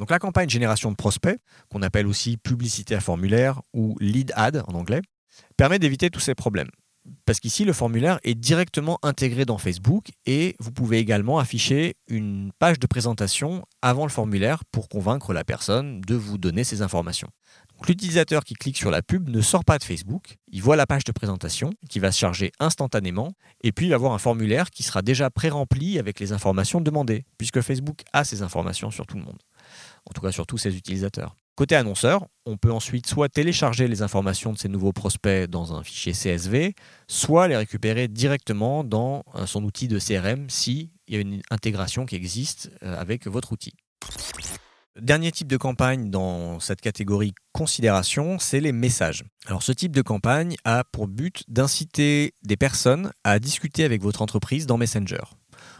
Donc 0.02 0.10
la 0.10 0.18
campagne 0.18 0.50
génération 0.50 0.90
de 0.90 0.96
prospects, 0.96 1.38
qu'on 1.70 1.80
appelle 1.80 2.08
aussi 2.08 2.36
publicité 2.36 2.96
à 2.96 3.00
formulaire 3.00 3.62
ou 3.72 3.96
lead 4.00 4.32
ad 4.34 4.64
en 4.66 4.74
anglais, 4.74 5.00
permet 5.56 5.78
d'éviter 5.78 6.10
tous 6.10 6.18
ces 6.18 6.34
problèmes. 6.34 6.70
Parce 7.24 7.38
qu'ici, 7.38 7.64
le 7.64 7.72
formulaire 7.72 8.18
est 8.24 8.34
directement 8.34 8.98
intégré 9.04 9.44
dans 9.44 9.58
Facebook 9.58 10.08
et 10.26 10.56
vous 10.58 10.72
pouvez 10.72 10.98
également 10.98 11.38
afficher 11.38 11.94
une 12.08 12.50
page 12.58 12.80
de 12.80 12.86
présentation 12.88 13.64
avant 13.80 14.02
le 14.02 14.10
formulaire 14.10 14.64
pour 14.72 14.88
convaincre 14.88 15.32
la 15.32 15.44
personne 15.44 16.00
de 16.00 16.16
vous 16.16 16.36
donner 16.36 16.64
ces 16.64 16.82
informations. 16.82 17.28
L'utilisateur 17.86 18.42
qui 18.42 18.54
clique 18.54 18.78
sur 18.78 18.90
la 18.90 19.02
pub 19.02 19.28
ne 19.28 19.40
sort 19.40 19.64
pas 19.64 19.78
de 19.78 19.84
Facebook, 19.84 20.36
il 20.48 20.62
voit 20.62 20.74
la 20.74 20.86
page 20.86 21.04
de 21.04 21.12
présentation 21.12 21.70
qui 21.88 22.00
va 22.00 22.10
se 22.10 22.18
charger 22.18 22.50
instantanément 22.58 23.34
et 23.62 23.70
puis 23.70 23.86
il 23.86 23.90
va 23.90 23.96
avoir 23.96 24.14
un 24.14 24.18
formulaire 24.18 24.70
qui 24.70 24.82
sera 24.82 25.00
déjà 25.02 25.30
pré-rempli 25.30 26.00
avec 26.00 26.18
les 26.18 26.32
informations 26.32 26.80
demandées, 26.80 27.24
puisque 27.38 27.60
Facebook 27.60 28.02
a 28.12 28.24
ces 28.24 28.42
informations 28.42 28.90
sur 28.90 29.06
tout 29.06 29.16
le 29.16 29.22
monde 29.22 29.38
en 30.06 30.12
tout 30.12 30.20
cas 30.20 30.32
sur 30.32 30.46
tous 30.46 30.58
ses 30.58 30.76
utilisateurs. 30.76 31.36
Côté 31.54 31.76
annonceur, 31.76 32.26
on 32.46 32.56
peut 32.56 32.72
ensuite 32.72 33.06
soit 33.06 33.28
télécharger 33.28 33.86
les 33.86 34.00
informations 34.00 34.52
de 34.52 34.58
ces 34.58 34.68
nouveaux 34.68 34.92
prospects 34.92 35.48
dans 35.50 35.74
un 35.74 35.82
fichier 35.82 36.12
CSV, 36.12 36.74
soit 37.08 37.46
les 37.46 37.56
récupérer 37.56 38.08
directement 38.08 38.84
dans 38.84 39.22
euh, 39.34 39.44
son 39.44 39.62
outil 39.64 39.86
de 39.86 39.98
CRM 39.98 40.48
s'il 40.48 40.88
y 41.08 41.16
a 41.16 41.20
une 41.20 41.42
intégration 41.50 42.06
qui 42.06 42.16
existe 42.16 42.70
euh, 42.82 42.98
avec 42.98 43.26
votre 43.26 43.52
outil. 43.52 43.74
Dernier 45.00 45.32
type 45.32 45.48
de 45.48 45.56
campagne 45.56 46.10
dans 46.10 46.60
cette 46.60 46.82
catégorie 46.82 47.32
considération, 47.52 48.38
c'est 48.38 48.60
les 48.60 48.72
messages. 48.72 49.24
Alors 49.46 49.62
ce 49.62 49.72
type 49.72 49.92
de 49.92 50.02
campagne 50.02 50.54
a 50.64 50.84
pour 50.84 51.08
but 51.08 51.44
d'inciter 51.48 52.34
des 52.42 52.58
personnes 52.58 53.10
à 53.24 53.38
discuter 53.38 53.84
avec 53.84 54.02
votre 54.02 54.20
entreprise 54.20 54.66
dans 54.66 54.76
Messenger, 54.76 55.22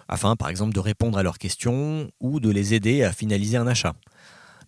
afin 0.09 0.35
par 0.35 0.49
exemple 0.49 0.73
de 0.73 0.81
répondre 0.81 1.19
à 1.19 1.23
leurs 1.23 1.37
questions 1.37 2.11
ou 2.21 2.41
de 2.41 2.49
les 2.49 2.73
aider 2.73 3.05
à 3.05 3.13
finaliser 3.13 3.59
un 3.59 3.67
achat. 3.67 3.93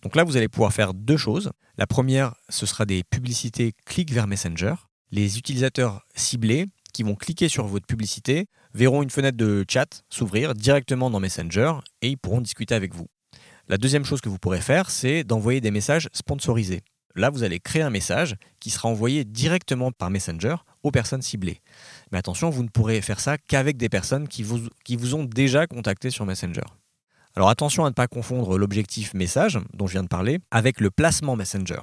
Donc 0.03 0.15
là, 0.15 0.23
vous 0.23 0.37
allez 0.37 0.47
pouvoir 0.47 0.71
faire 0.71 0.93
deux 0.93 1.17
choses. 1.17 1.49
La 1.79 1.87
première, 1.87 2.35
ce 2.49 2.67
sera 2.67 2.85
des 2.85 3.03
publicités 3.03 3.73
clic 3.87 4.13
vers 4.13 4.27
Messenger. 4.27 4.75
Les 5.09 5.39
utilisateurs 5.39 6.05
ciblés 6.13 6.67
qui 6.93 7.01
vont 7.01 7.15
cliquer 7.15 7.49
sur 7.49 7.65
votre 7.65 7.87
publicité 7.87 8.45
verront 8.75 9.01
une 9.01 9.09
fenêtre 9.09 9.37
de 9.37 9.65
chat 9.67 10.03
s'ouvrir 10.11 10.53
directement 10.53 11.09
dans 11.09 11.19
Messenger 11.19 11.73
et 12.03 12.09
ils 12.09 12.17
pourront 12.17 12.41
discuter 12.41 12.75
avec 12.75 12.93
vous. 12.93 13.07
La 13.67 13.77
deuxième 13.77 14.05
chose 14.05 14.21
que 14.21 14.29
vous 14.29 14.37
pourrez 14.37 14.61
faire, 14.61 14.91
c'est 14.91 15.23
d'envoyer 15.23 15.59
des 15.59 15.71
messages 15.71 16.07
sponsorisés. 16.13 16.81
Là, 17.15 17.31
vous 17.31 17.41
allez 17.41 17.59
créer 17.59 17.81
un 17.81 17.89
message 17.89 18.35
qui 18.59 18.69
sera 18.69 18.89
envoyé 18.89 19.25
directement 19.25 19.91
par 19.91 20.11
Messenger 20.11 20.57
aux 20.83 20.91
personnes 20.91 21.23
ciblées. 21.23 21.61
Mais 22.11 22.19
attention, 22.19 22.51
vous 22.51 22.61
ne 22.61 22.67
pourrez 22.67 23.01
faire 23.01 23.19
ça 23.19 23.39
qu'avec 23.39 23.77
des 23.77 23.89
personnes 23.89 24.27
qui 24.27 24.43
vous, 24.43 25.15
ont 25.15 25.23
déjà 25.23 25.65
contacté 25.65 26.11
sur 26.11 26.27
Messenger. 26.27 26.61
Alors 27.35 27.49
attention 27.49 27.85
à 27.85 27.89
ne 27.89 27.93
pas 27.93 28.07
confondre 28.07 28.57
l'objectif 28.57 29.15
message, 29.15 29.59
dont 29.73 29.87
je 29.87 29.93
viens 29.93 30.03
de 30.03 30.09
parler, 30.09 30.39
avec 30.51 30.79
le 30.79 30.91
placement 30.91 31.35
Messenger, 31.35 31.81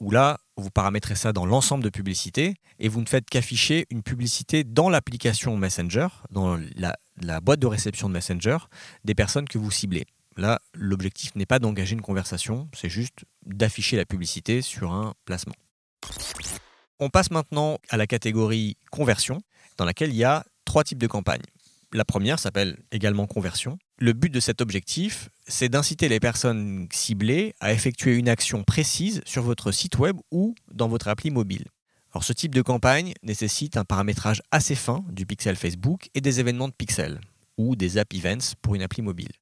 où 0.00 0.10
là, 0.10 0.38
vous 0.56 0.70
paramétrez 0.70 1.14
ça 1.14 1.32
dans 1.32 1.46
l'ensemble 1.46 1.84
de 1.84 1.88
publicités 1.88 2.54
et 2.80 2.88
vous 2.88 3.00
ne 3.00 3.06
faites 3.06 3.30
qu'afficher 3.30 3.86
une 3.90 4.02
publicité 4.02 4.64
dans 4.64 4.90
l'application 4.90 5.56
Messenger, 5.56 6.08
dans 6.30 6.58
la 7.20 7.40
boîte 7.40 7.60
de 7.60 7.68
réception 7.68 8.08
de 8.08 8.14
Messenger, 8.14 8.58
des 9.04 9.14
personnes 9.14 9.46
que 9.46 9.58
vous 9.58 9.70
ciblez. 9.70 10.04
Là, 10.36 10.60
l'objectif 10.74 11.34
n'est 11.34 11.46
pas 11.46 11.58
d'engager 11.58 11.92
une 11.92 12.00
conversation, 12.00 12.68
c'est 12.74 12.88
juste 12.88 13.24
d'afficher 13.44 13.96
la 13.96 14.04
publicité 14.04 14.62
sur 14.62 14.92
un 14.92 15.14
placement. 15.24 15.54
On 17.00 17.10
passe 17.10 17.30
maintenant 17.30 17.78
à 17.90 17.96
la 17.96 18.06
catégorie 18.06 18.76
conversion, 18.90 19.42
dans 19.76 19.84
laquelle 19.84 20.10
il 20.10 20.16
y 20.16 20.24
a 20.24 20.44
trois 20.64 20.84
types 20.84 20.98
de 20.98 21.06
campagnes. 21.06 21.42
La 21.92 22.04
première 22.06 22.38
s'appelle 22.38 22.78
également 22.90 23.26
conversion. 23.26 23.78
Le 23.98 24.14
but 24.14 24.30
de 24.30 24.40
cet 24.40 24.62
objectif, 24.62 25.28
c'est 25.46 25.68
d'inciter 25.68 26.08
les 26.08 26.20
personnes 26.20 26.88
ciblées 26.90 27.54
à 27.60 27.72
effectuer 27.72 28.16
une 28.16 28.28
action 28.28 28.64
précise 28.64 29.20
sur 29.26 29.42
votre 29.42 29.72
site 29.72 29.98
web 29.98 30.16
ou 30.30 30.54
dans 30.72 30.88
votre 30.88 31.08
appli 31.08 31.30
mobile. 31.30 31.66
Alors 32.12 32.24
ce 32.24 32.32
type 32.32 32.54
de 32.54 32.62
campagne 32.62 33.12
nécessite 33.22 33.76
un 33.76 33.84
paramétrage 33.84 34.42
assez 34.50 34.74
fin 34.74 35.04
du 35.10 35.26
pixel 35.26 35.56
Facebook 35.56 36.08
et 36.14 36.20
des 36.20 36.40
événements 36.40 36.68
de 36.68 36.74
pixel 36.74 37.20
ou 37.58 37.76
des 37.76 37.98
app 37.98 38.14
events 38.14 38.54
pour 38.62 38.74
une 38.74 38.82
appli 38.82 39.02
mobile. 39.02 39.32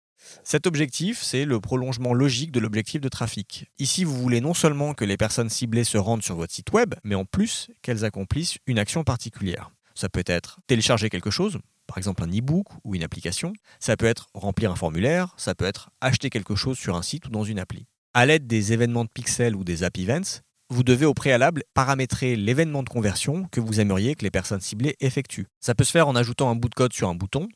Cet 0.44 0.66
objectif, 0.66 1.22
c'est 1.22 1.44
le 1.44 1.61
prolongement 1.61 2.14
logique 2.14 2.52
de 2.52 2.61
l'objectif 2.61 3.00
de 3.00 3.09
trafic. 3.09 3.70
Ici, 3.78 4.04
vous 4.04 4.16
voulez 4.16 4.40
non 4.40 4.54
seulement 4.54 4.94
que 4.94 5.04
les 5.04 5.16
personnes 5.16 5.50
ciblées 5.50 5.85
se 5.85 5.98
rendent 5.98 6.22
sur 6.22 6.37
votre 6.37 6.52
site 6.52 6.72
web, 6.72 6.94
mais 7.04 7.14
en 7.14 7.24
plus 7.24 7.70
qu'elles 7.83 8.04
accomplissent 8.04 8.59
une 8.66 8.78
action 8.78 9.04
particulière. 9.04 9.70
Ça 9.94 10.09
peut 10.09 10.24
être 10.26 10.61
télécharger 10.66 11.11
quelque 11.11 11.30
chose, 11.30 11.59
par 11.87 11.98
exemple 11.98 12.22
un 12.22 12.28
e-book 12.28 12.66
ou 12.85 12.94
une 12.94 13.02
application. 13.02 13.52
Ça 13.80 13.96
peut 13.96 14.06
être 14.06 14.28
remplir 14.35 14.70
un 14.70 14.76
formulaire, 14.76 15.35
ça 15.37 15.54
peut 15.54 15.64
être 15.64 15.90
acheter 16.00 16.30
quelque 16.30 16.54
chose 16.54 16.78
sur 16.78 16.96
un 16.96 17.02
site 17.02 17.26
ou 17.26 17.30
dans 17.30 17.44
une 17.44 17.59
appli. 17.59 17.87
À 18.14 18.26
l'aide 18.26 18.46
des 18.46 18.72
événements 18.72 19.04
de 19.04 19.11
pixels 19.12 19.54
ou 19.54 19.64
des 19.64 19.83
app 19.85 19.98
events, 19.98 20.40
vous 20.68 20.85
devez 20.85 21.04
au 21.04 21.14
préalable 21.14 21.64
paramétrer 21.74 22.37
l'événement 22.37 22.85
de 22.85 22.88
conversion 22.88 23.46
que 23.50 23.61
vous 23.61 23.80
aimeriez 23.80 24.14
que 24.14 24.22
les 24.22 24.30
personnes 24.30 24.61
ciblées 24.61 24.96
effectuent. 25.00 25.48
Ça 25.59 25.74
peut 25.74 25.83
se 25.83 25.90
faire 25.90 26.06
en 26.06 26.14
ajoutant 26.14 26.48
un 26.48 26.54
bout 26.54 26.68
de 26.68 26.74
code 26.74 26.92
sur 26.92 27.09
un 27.09 27.14
bouton, 27.16 27.48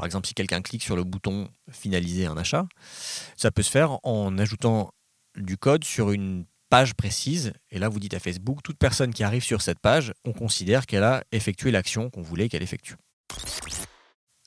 par 0.00 0.06
exemple, 0.06 0.26
si 0.26 0.32
quelqu'un 0.32 0.62
clique 0.62 0.82
sur 0.82 0.96
le 0.96 1.04
bouton 1.04 1.50
finaliser 1.70 2.24
un 2.24 2.38
achat, 2.38 2.66
ça 3.36 3.50
peut 3.50 3.62
se 3.62 3.70
faire 3.70 3.98
en 4.02 4.38
ajoutant 4.38 4.94
du 5.36 5.58
code 5.58 5.84
sur 5.84 6.10
une 6.10 6.46
page 6.70 6.94
précise. 6.94 7.52
Et 7.70 7.78
là, 7.78 7.90
vous 7.90 8.00
dites 8.00 8.14
à 8.14 8.18
Facebook, 8.18 8.62
toute 8.62 8.78
personne 8.78 9.12
qui 9.12 9.24
arrive 9.24 9.42
sur 9.42 9.60
cette 9.60 9.78
page, 9.78 10.14
on 10.24 10.32
considère 10.32 10.86
qu'elle 10.86 11.04
a 11.04 11.22
effectué 11.32 11.70
l'action 11.70 12.08
qu'on 12.08 12.22
voulait 12.22 12.48
qu'elle 12.48 12.62
effectue. 12.62 12.94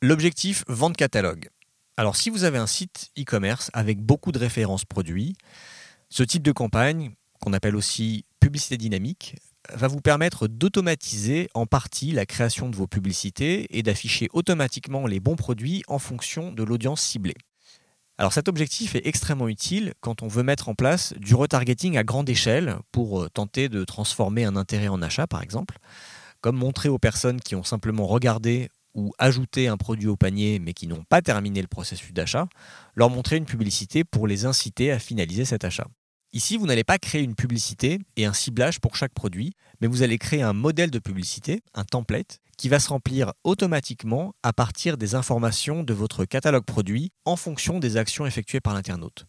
L'objectif 0.02 0.64
vente 0.68 0.98
catalogue. 0.98 1.50
Alors, 1.98 2.16
si 2.16 2.32
vous 2.32 2.46
avez 2.46 2.58
un 2.58 2.66
site 2.66 3.12
e-commerce 3.20 3.70
avec 3.74 4.00
beaucoup 4.00 4.32
de 4.32 4.40
références 4.40 4.86
produits, 4.86 5.36
ce 6.10 6.24
type 6.24 6.42
de 6.42 6.52
campagne, 6.52 7.12
qu'on 7.42 7.54
appelle 7.54 7.76
aussi 7.76 8.26
publicité 8.40 8.78
dynamique, 8.78 9.36
va 9.72 9.88
vous 9.88 10.02
permettre 10.02 10.48
d'automatiser 10.48 11.50
en 11.54 11.66
partie 11.66 12.12
la 12.12 12.26
création 12.26 12.70
de 12.70 12.76
vos 12.76 12.88
publicités 12.88 13.78
et 13.78 13.84
d'afficher 13.84 14.28
automatiquement 14.34 15.08
les 15.08 15.20
bons 15.20 15.36
produits 15.36 15.84
en 15.88 16.00
fonction 16.00 16.52
de 16.52 16.64
l'audience 16.64 17.02
ciblée. 17.02 17.36
Alors 18.18 18.32
cet 18.32 18.48
objectif 18.48 18.94
est 18.96 19.08
extrêmement 19.08 19.48
utile 19.48 19.94
quand 20.00 20.22
on 20.22 20.28
veut 20.28 20.44
mettre 20.44 20.70
en 20.70 20.76
place 20.76 21.14
du 21.18 21.34
retargeting 21.34 21.98
à 21.98 22.04
grande 22.04 22.30
échelle 22.30 22.78
pour 22.92 23.24
euh, 23.24 23.30
tenter 23.30 23.70
de 23.70 23.84
transformer 23.84 24.46
un 24.46 24.56
intérêt 24.56 24.88
en 24.88 25.02
achat 25.02 25.26
par 25.26 25.42
exemple, 25.42 25.78
comme 26.42 26.56
montrer 26.56 26.90
aux 26.90 27.00
personnes 27.00 27.42
qui 27.42 27.56
ont 27.56 27.64
simplement 27.64 28.06
regardé 28.06 28.70
ou 28.94 29.14
ajouté 29.18 29.68
un 29.68 29.78
produit 29.78 30.08
au 30.08 30.16
panier 30.16 30.60
mais 30.60 30.74
qui 30.74 30.86
n'ont 30.86 31.04
pas 31.04 31.24
terminé 31.24 31.62
le 31.62 31.68
processus 31.68 32.14
d'achat, 32.14 32.48
leur 32.94 33.10
montrer 33.10 33.38
une 33.38 33.46
publicité 33.46 34.04
pour 34.04 34.28
les 34.28 34.46
inciter 34.46 34.92
à 34.92 35.00
finaliser 35.00 35.46
cet 35.46 35.64
achat. 35.64 35.88
Ici, 36.36 36.58
vous 36.58 36.66
n'allez 36.66 36.84
pas 36.84 36.98
créer 36.98 37.22
une 37.22 37.36
publicité 37.36 38.00
et 38.16 38.26
un 38.26 38.34
ciblage 38.34 38.80
pour 38.80 38.96
chaque 38.96 39.14
produit, 39.14 39.54
mais 39.80 39.88
vous 39.88 40.02
allez 40.02 40.18
créer 40.18 40.42
un 40.42 40.54
modèle 40.54 40.90
de 40.90 40.98
publicité, 40.98 41.62
un 41.76 41.84
template, 41.84 42.40
qui 42.58 42.70
va 42.70 42.80
se 42.80 42.90
remplir 42.90 43.34
automatiquement 43.44 44.34
à 44.42 44.52
partir 44.52 44.98
des 44.98 45.14
informations 45.14 45.84
de 45.84 45.94
votre 45.94 46.26
catalogue 46.26 46.66
produit 46.66 47.12
en 47.26 47.36
fonction 47.36 47.78
des 47.78 47.98
actions 47.98 48.26
effectuées 48.26 48.62
par 48.62 48.74
l'internaute. 48.74 49.28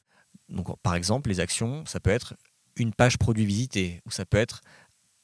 Par 0.82 0.94
exemple, 0.94 1.28
les 1.28 1.40
actions, 1.40 1.84
ça 1.84 2.00
peut 2.00 2.10
être 2.10 2.34
une 2.76 2.94
page 2.94 3.18
produit 3.18 3.44
visitée, 3.44 4.00
ou 4.06 4.10
ça 4.10 4.24
peut 4.24 4.38
être 4.38 4.62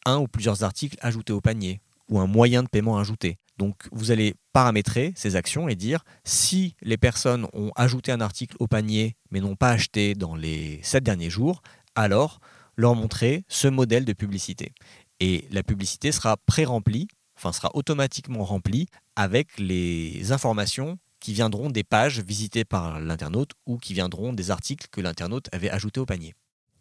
un 0.05 0.19
ou 0.19 0.29
plusieurs 0.29 0.65
articles 0.65 0.99
ajoutés 1.01 1.33
au 1.33 1.41
panier, 1.41 1.81
ou 2.11 2.19
un 2.19 2.27
moyen 2.27 2.63
de 2.63 2.69
paiement 2.69 2.99
ajouté. 2.99 3.39
Donc 3.57 3.89
vous 3.93 4.11
allez 4.11 4.35
paramétrer 4.53 5.13
ces 5.17 5.37
actions 5.37 5.69
et 5.69 5.75
dire 5.75 6.05
si 6.25 6.75
les 6.83 6.97
personnes 6.97 7.47
ont 7.53 7.71
ajouté 7.77 8.13
un 8.13 8.21
article 8.21 8.57
au 8.59 8.67
panier 8.67 9.17
mais 9.31 9.41
n'ont 9.41 9.57
pas 9.57 9.71
acheté 9.71 10.15
dans 10.15 10.35
les 10.35 10.81
7 10.83 11.05
derniers 11.05 11.31
jours, 11.31 11.63
alors 11.95 12.41
leur 12.77 12.95
montrer 12.95 13.45
ce 13.49 13.69
modèle 13.69 14.05
de 14.05 14.13
publicité. 14.13 14.73
Et 15.21 15.47
la 15.51 15.63
publicité 15.63 16.13
sera 16.13 16.37
pré-remplie, 16.39 17.09
enfin 17.37 17.53
sera 17.53 17.71
automatiquement 17.75 18.45
remplie 18.45 18.87
avec 19.17 19.59
les 19.59 20.33
informations 20.33 20.99
qui 21.21 21.35
viendront 21.35 21.69
des 21.69 21.85
pages 21.85 22.21
visitées 22.21 22.65
par 22.65 22.99
l'internaute 22.99 23.53
ou 23.67 23.77
qui 23.77 23.93
viendront 23.93 24.33
des 24.33 24.51
articles 24.51 24.87
que 24.91 25.03
l'internaute 25.03 25.49
avait 25.53 25.71
ajoutés 25.71 26.01
au 26.01 26.07
panier. 26.07 26.35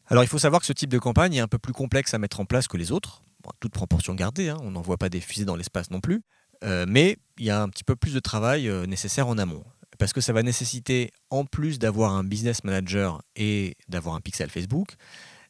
Alors 0.07 0.23
il 0.23 0.27
faut 0.27 0.39
savoir 0.39 0.61
que 0.61 0.65
ce 0.65 0.73
type 0.73 0.89
de 0.89 0.97
campagne 0.97 1.35
est 1.35 1.41
un 1.41 1.47
peu 1.47 1.59
plus 1.59 1.73
complexe 1.73 2.13
à 2.13 2.17
mettre 2.17 2.39
en 2.39 2.45
place 2.45 2.67
que 2.67 2.77
les 2.77 2.93
autres, 2.93 3.21
toute 3.59 3.73
proportion 3.73 4.15
gardée, 4.15 4.49
hein, 4.49 4.57
on 4.61 4.71
n'envoie 4.71 4.97
pas 4.97 5.09
des 5.09 5.19
fusées 5.19 5.45
dans 5.45 5.55
l'espace 5.55 5.91
non 5.91 6.01
plus, 6.01 6.21
euh, 6.63 6.85
mais 6.87 7.17
il 7.37 7.45
y 7.45 7.49
a 7.49 7.61
un 7.61 7.69
petit 7.69 7.83
peu 7.83 7.95
plus 7.95 8.13
de 8.13 8.19
travail 8.19 8.67
euh, 8.67 8.85
nécessaire 8.85 9.27
en 9.27 9.37
amont. 9.37 9.63
Parce 9.97 10.13
que 10.13 10.21
ça 10.21 10.31
va 10.31 10.43
nécessiter, 10.43 11.11
en 11.29 11.45
plus 11.45 11.77
d'avoir 11.77 12.13
un 12.13 12.23
business 12.23 12.63
manager 12.63 13.21
et 13.35 13.75
d'avoir 13.89 14.15
un 14.15 14.21
pixel 14.21 14.49
Facebook, 14.49 14.95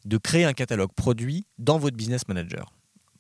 de 0.06 0.18
créer 0.18 0.46
un 0.46 0.54
catalogue 0.54 0.92
produit 0.96 1.46
dans 1.58 1.78
votre 1.78 1.96
business 1.96 2.28
manager. 2.28 2.74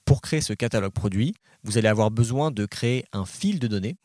Pour 0.05 0.21
créer 0.21 0.41
ce 0.41 0.53
catalogue 0.53 0.93
produit, 0.93 1.35
vous 1.63 1.77
allez 1.77 1.87
avoir 1.87 2.09
besoin 2.09 2.49
de 2.49 2.65
créer 2.65 3.05
un 3.11 3.25
fil 3.25 3.59
de 3.59 3.67
données, 3.67 3.97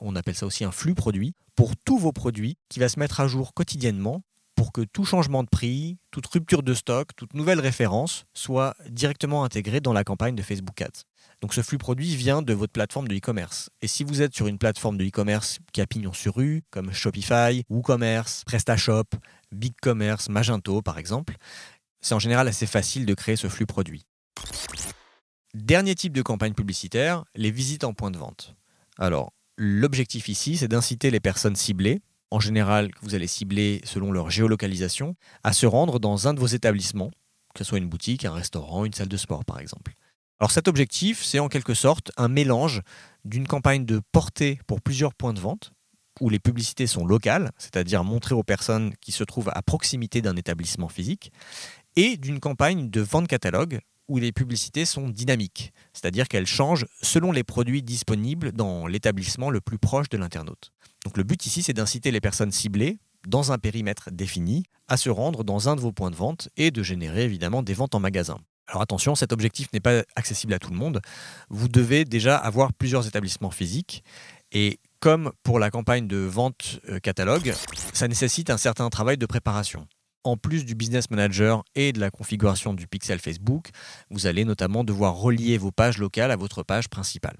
on 0.00 0.14
appelle 0.14 0.36
ça 0.36 0.46
aussi 0.46 0.62
un 0.62 0.70
flux 0.70 0.94
produit, 0.94 1.34
pour 1.56 1.76
tous 1.76 1.98
vos 1.98 2.12
produits 2.12 2.56
qui 2.68 2.78
va 2.78 2.88
se 2.88 3.00
mettre 3.00 3.18
à 3.18 3.26
jour 3.26 3.54
quotidiennement 3.54 4.22
pour 4.58 4.72
que 4.72 4.80
tout 4.80 5.04
changement 5.04 5.44
de 5.44 5.48
prix, 5.48 5.98
toute 6.10 6.26
rupture 6.26 6.64
de 6.64 6.74
stock, 6.74 7.14
toute 7.14 7.32
nouvelle 7.34 7.60
référence 7.60 8.24
soit 8.34 8.74
directement 8.90 9.44
intégrée 9.44 9.80
dans 9.80 9.92
la 9.92 10.02
campagne 10.02 10.34
de 10.34 10.42
Facebook 10.42 10.82
Ads. 10.82 11.04
Donc 11.40 11.54
ce 11.54 11.62
flux 11.62 11.78
produit 11.78 12.16
vient 12.16 12.42
de 12.42 12.52
votre 12.54 12.72
plateforme 12.72 13.06
de 13.06 13.14
e-commerce. 13.14 13.70
Et 13.82 13.86
si 13.86 14.02
vous 14.02 14.20
êtes 14.20 14.34
sur 14.34 14.48
une 14.48 14.58
plateforme 14.58 14.96
de 14.96 15.04
e-commerce 15.04 15.60
qui 15.72 15.80
a 15.80 15.86
pignon 15.86 16.12
sur 16.12 16.34
rue, 16.34 16.64
comme 16.70 16.92
Shopify, 16.92 17.62
WooCommerce, 17.70 18.42
PrestaShop, 18.46 19.04
BigCommerce, 19.52 20.28
Magento 20.28 20.82
par 20.82 20.98
exemple, 20.98 21.36
c'est 22.00 22.16
en 22.16 22.18
général 22.18 22.48
assez 22.48 22.66
facile 22.66 23.06
de 23.06 23.14
créer 23.14 23.36
ce 23.36 23.46
flux 23.46 23.66
produit. 23.66 24.06
Dernier 25.54 25.94
type 25.94 26.12
de 26.12 26.22
campagne 26.22 26.54
publicitaire, 26.54 27.24
les 27.36 27.52
visites 27.52 27.84
en 27.84 27.94
point 27.94 28.10
de 28.10 28.18
vente. 28.18 28.56
Alors, 28.98 29.32
l'objectif 29.56 30.28
ici, 30.28 30.56
c'est 30.56 30.66
d'inciter 30.66 31.12
les 31.12 31.20
personnes 31.20 31.54
ciblées, 31.54 32.00
en 32.30 32.40
général 32.40 32.92
que 32.92 33.00
vous 33.02 33.14
allez 33.14 33.26
cibler 33.26 33.80
selon 33.84 34.12
leur 34.12 34.30
géolocalisation, 34.30 35.14
à 35.44 35.52
se 35.52 35.66
rendre 35.66 35.98
dans 35.98 36.28
un 36.28 36.34
de 36.34 36.40
vos 36.40 36.46
établissements, 36.46 37.10
que 37.54 37.64
ce 37.64 37.64
soit 37.64 37.78
une 37.78 37.88
boutique, 37.88 38.24
un 38.24 38.32
restaurant, 38.32 38.84
une 38.84 38.92
salle 38.92 39.08
de 39.08 39.16
sport 39.16 39.44
par 39.44 39.60
exemple. 39.60 39.92
Alors 40.40 40.50
cet 40.50 40.68
objectif, 40.68 41.24
c'est 41.24 41.40
en 41.40 41.48
quelque 41.48 41.74
sorte 41.74 42.12
un 42.16 42.28
mélange 42.28 42.82
d'une 43.24 43.46
campagne 43.46 43.84
de 43.84 44.00
portée 44.12 44.60
pour 44.66 44.80
plusieurs 44.80 45.14
points 45.14 45.32
de 45.32 45.40
vente, 45.40 45.72
où 46.20 46.30
les 46.30 46.38
publicités 46.38 46.86
sont 46.86 47.06
locales, 47.06 47.50
c'est-à-dire 47.58 48.04
montrées 48.04 48.34
aux 48.34 48.42
personnes 48.42 48.94
qui 49.00 49.12
se 49.12 49.24
trouvent 49.24 49.50
à 49.54 49.62
proximité 49.62 50.20
d'un 50.22 50.36
établissement 50.36 50.88
physique, 50.88 51.32
et 51.96 52.16
d'une 52.16 52.40
campagne 52.40 52.90
de 52.90 53.00
vente 53.00 53.28
catalogue, 53.28 53.80
où 54.08 54.18
les 54.18 54.32
publicités 54.32 54.84
sont 54.84 55.08
dynamiques, 55.08 55.72
c'est-à-dire 55.92 56.28
qu'elles 56.28 56.46
changent 56.46 56.86
selon 57.02 57.30
les 57.30 57.44
produits 57.44 57.82
disponibles 57.82 58.52
dans 58.52 58.86
l'établissement 58.86 59.50
le 59.50 59.60
plus 59.60 59.78
proche 59.78 60.08
de 60.08 60.16
l'internaute. 60.16 60.72
Donc 61.04 61.16
le 61.16 61.22
but 61.22 61.46
ici, 61.46 61.62
c'est 61.62 61.72
d'inciter 61.72 62.10
les 62.10 62.20
personnes 62.20 62.52
ciblées, 62.52 62.98
dans 63.26 63.52
un 63.52 63.58
périmètre 63.58 64.10
défini, 64.10 64.64
à 64.88 64.96
se 64.96 65.10
rendre 65.10 65.44
dans 65.44 65.68
un 65.68 65.76
de 65.76 65.80
vos 65.80 65.92
points 65.92 66.10
de 66.10 66.16
vente 66.16 66.48
et 66.56 66.70
de 66.70 66.82
générer 66.82 67.24
évidemment 67.24 67.62
des 67.62 67.74
ventes 67.74 67.94
en 67.94 68.00
magasin. 68.00 68.38
Alors 68.68 68.82
attention, 68.82 69.14
cet 69.14 69.32
objectif 69.32 69.68
n'est 69.72 69.80
pas 69.80 70.02
accessible 70.14 70.52
à 70.52 70.58
tout 70.58 70.70
le 70.70 70.76
monde. 70.76 71.00
Vous 71.48 71.68
devez 71.68 72.04
déjà 72.04 72.36
avoir 72.36 72.72
plusieurs 72.72 73.06
établissements 73.06 73.50
physiques 73.50 74.04
et 74.52 74.78
comme 75.00 75.32
pour 75.42 75.58
la 75.58 75.70
campagne 75.70 76.06
de 76.06 76.16
vente 76.16 76.80
euh, 76.88 76.98
catalogue, 76.98 77.54
ça 77.92 78.08
nécessite 78.08 78.50
un 78.50 78.56
certain 78.56 78.88
travail 78.90 79.16
de 79.16 79.26
préparation. 79.26 79.86
En 80.28 80.36
plus 80.36 80.66
du 80.66 80.74
business 80.74 81.08
manager 81.08 81.64
et 81.74 81.94
de 81.94 82.00
la 82.00 82.10
configuration 82.10 82.74
du 82.74 82.86
pixel 82.86 83.18
Facebook, 83.18 83.70
vous 84.10 84.26
allez 84.26 84.44
notamment 84.44 84.84
devoir 84.84 85.14
relier 85.14 85.56
vos 85.56 85.70
pages 85.70 85.96
locales 85.96 86.30
à 86.30 86.36
votre 86.36 86.62
page 86.62 86.90
principale. 86.90 87.38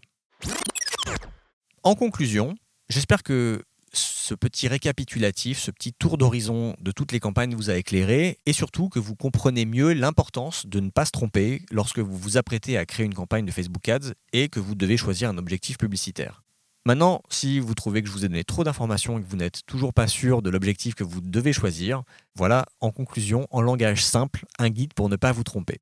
En 1.82 1.94
conclusion, 1.94 2.56
j'espère 2.88 3.22
que 3.22 3.62
ce 3.92 4.34
petit 4.34 4.68
récapitulatif, 4.68 5.58
ce 5.58 5.70
petit 5.70 5.92
tour 5.92 6.16
d'horizon 6.16 6.76
de 6.80 6.90
toutes 6.90 7.12
les 7.12 7.20
campagnes 7.20 7.54
vous 7.54 7.68
a 7.68 7.76
éclairé 7.76 8.38
et 8.46 8.54
surtout 8.54 8.88
que 8.88 8.98
vous 8.98 9.16
comprenez 9.16 9.66
mieux 9.66 9.92
l'importance 9.92 10.64
de 10.64 10.80
ne 10.80 10.88
pas 10.88 11.04
se 11.04 11.10
tromper 11.10 11.66
lorsque 11.70 11.98
vous 11.98 12.16
vous 12.16 12.38
apprêtez 12.38 12.78
à 12.78 12.86
créer 12.86 13.04
une 13.04 13.12
campagne 13.12 13.44
de 13.44 13.52
Facebook 13.52 13.86
Ads 13.86 14.14
et 14.32 14.48
que 14.48 14.60
vous 14.60 14.74
devez 14.74 14.96
choisir 14.96 15.28
un 15.28 15.36
objectif 15.36 15.76
publicitaire. 15.76 16.42
Maintenant, 16.88 17.20
si 17.28 17.60
vous 17.60 17.74
trouvez 17.74 18.00
que 18.00 18.08
je 18.08 18.12
vous 18.14 18.24
ai 18.24 18.28
donné 18.28 18.44
trop 18.44 18.64
d'informations 18.64 19.18
et 19.18 19.22
que 19.22 19.28
vous 19.28 19.36
n'êtes 19.36 19.60
toujours 19.66 19.92
pas 19.92 20.06
sûr 20.06 20.40
de 20.40 20.48
l'objectif 20.48 20.94
que 20.94 21.04
vous 21.04 21.20
devez 21.20 21.52
choisir, 21.52 22.02
voilà, 22.34 22.64
en 22.80 22.92
conclusion, 22.92 23.46
en 23.50 23.60
langage 23.60 24.02
simple, 24.02 24.46
un 24.58 24.70
guide 24.70 24.94
pour 24.94 25.10
ne 25.10 25.16
pas 25.16 25.30
vous 25.30 25.44
tromper. 25.44 25.80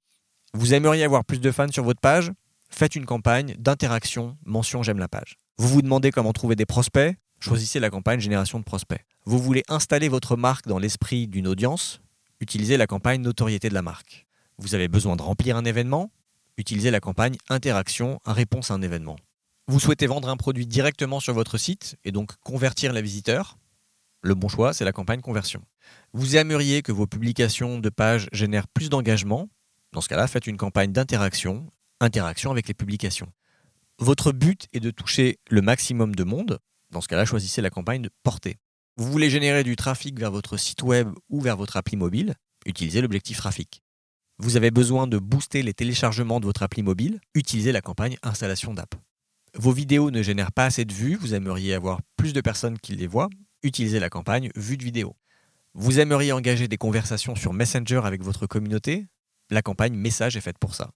Vous 0.52 0.74
aimeriez 0.74 1.04
avoir 1.04 1.24
plus 1.24 1.38
de 1.38 1.52
fans 1.52 1.70
sur 1.70 1.84
votre 1.84 2.00
page? 2.00 2.32
Faites 2.70 2.96
une 2.96 3.04
campagne 3.04 3.54
d'interaction, 3.56 4.36
mention 4.44 4.82
j'aime 4.82 4.98
la 4.98 5.06
page. 5.06 5.36
Vous 5.58 5.68
vous 5.68 5.80
demandez 5.80 6.10
comment 6.10 6.32
trouver 6.32 6.56
des 6.56 6.66
prospects? 6.66 7.16
Choisissez 7.38 7.78
la 7.78 7.88
campagne 7.88 8.18
génération 8.18 8.58
de 8.58 8.64
prospects. 8.64 9.04
Vous 9.26 9.38
voulez 9.38 9.62
installer 9.68 10.08
votre 10.08 10.36
marque 10.36 10.66
dans 10.66 10.80
l'esprit 10.80 11.28
d'une 11.28 11.46
audience? 11.46 12.00
Utilisez 12.40 12.76
la 12.76 12.88
campagne 12.88 13.20
notoriété 13.20 13.68
de 13.68 13.74
la 13.74 13.82
marque. 13.82 14.26
Vous 14.58 14.74
avez 14.74 14.88
besoin 14.88 15.14
de 15.14 15.22
remplir 15.22 15.56
un 15.56 15.66
événement? 15.66 16.10
Utilisez 16.56 16.90
la 16.90 16.98
campagne 16.98 17.36
interaction, 17.48 18.18
réponse 18.26 18.72
à 18.72 18.74
un 18.74 18.82
événement. 18.82 19.14
Vous 19.68 19.80
souhaitez 19.80 20.06
vendre 20.06 20.28
un 20.28 20.36
produit 20.36 20.66
directement 20.66 21.20
sur 21.20 21.34
votre 21.34 21.58
site 21.58 21.96
et 22.04 22.12
donc 22.12 22.36
convertir 22.44 22.92
les 22.92 23.02
visiteurs 23.02 23.58
Le 24.22 24.34
bon 24.34 24.48
choix, 24.48 24.72
c'est 24.72 24.84
la 24.84 24.92
campagne 24.92 25.20
conversion. 25.20 25.62
Vous 26.12 26.36
aimeriez 26.36 26.82
que 26.82 26.92
vos 26.92 27.06
publications 27.06 27.78
de 27.78 27.88
pages 27.88 28.28
génèrent 28.32 28.68
plus 28.68 28.90
d'engagement? 28.90 29.48
Dans 29.92 30.00
ce 30.00 30.08
cas-là, 30.08 30.26
faites 30.28 30.46
une 30.46 30.56
campagne 30.56 30.92
d'interaction, 30.92 31.70
interaction 32.00 32.50
avec 32.50 32.68
les 32.68 32.74
publications. 32.74 33.32
Votre 33.98 34.32
but 34.32 34.68
est 34.72 34.80
de 34.80 34.90
toucher 34.90 35.38
le 35.50 35.62
maximum 35.62 36.14
de 36.14 36.24
monde 36.24 36.60
dans 36.90 37.00
ce 37.00 37.08
cas-là, 37.08 37.24
choisissez 37.24 37.60
la 37.62 37.70
campagne 37.70 38.02
de 38.02 38.10
portée. 38.22 38.56
Vous 38.96 39.10
voulez 39.10 39.28
générer 39.28 39.64
du 39.64 39.76
trafic 39.76 40.18
vers 40.18 40.30
votre 40.30 40.56
site 40.56 40.82
web 40.82 41.10
ou 41.28 41.40
vers 41.40 41.56
votre 41.56 41.76
appli 41.76 41.96
mobile? 41.96 42.34
Utilisez 42.64 43.00
l'objectif 43.00 43.38
trafic. 43.38 43.82
Vous 44.38 44.56
avez 44.56 44.70
besoin 44.70 45.06
de 45.06 45.18
booster 45.18 45.62
les 45.62 45.74
téléchargements 45.74 46.40
de 46.40 46.46
votre 46.46 46.62
appli 46.62 46.82
mobile? 46.82 47.20
Utilisez 47.34 47.72
la 47.72 47.80
campagne 47.80 48.16
installation 48.22 48.72
d'app. 48.72 48.94
Vos 49.58 49.72
vidéos 49.72 50.10
ne 50.10 50.22
génèrent 50.22 50.52
pas 50.52 50.66
assez 50.66 50.84
de 50.84 50.92
vues, 50.92 51.16
vous 51.16 51.32
aimeriez 51.32 51.72
avoir 51.72 52.00
plus 52.16 52.34
de 52.34 52.42
personnes 52.42 52.78
qui 52.78 52.94
les 52.94 53.06
voient 53.06 53.30
Utilisez 53.62 53.98
la 53.98 54.10
campagne 54.10 54.50
vue 54.54 54.76
de 54.76 54.84
vidéo. 54.84 55.16
Vous 55.72 55.98
aimeriez 55.98 56.32
engager 56.32 56.68
des 56.68 56.76
conversations 56.76 57.34
sur 57.34 57.54
Messenger 57.54 58.02
avec 58.04 58.22
votre 58.22 58.46
communauté? 58.46 59.06
La 59.50 59.62
campagne 59.62 59.94
message 59.94 60.36
est 60.36 60.42
faite 60.42 60.58
pour 60.58 60.74
ça. 60.74 60.90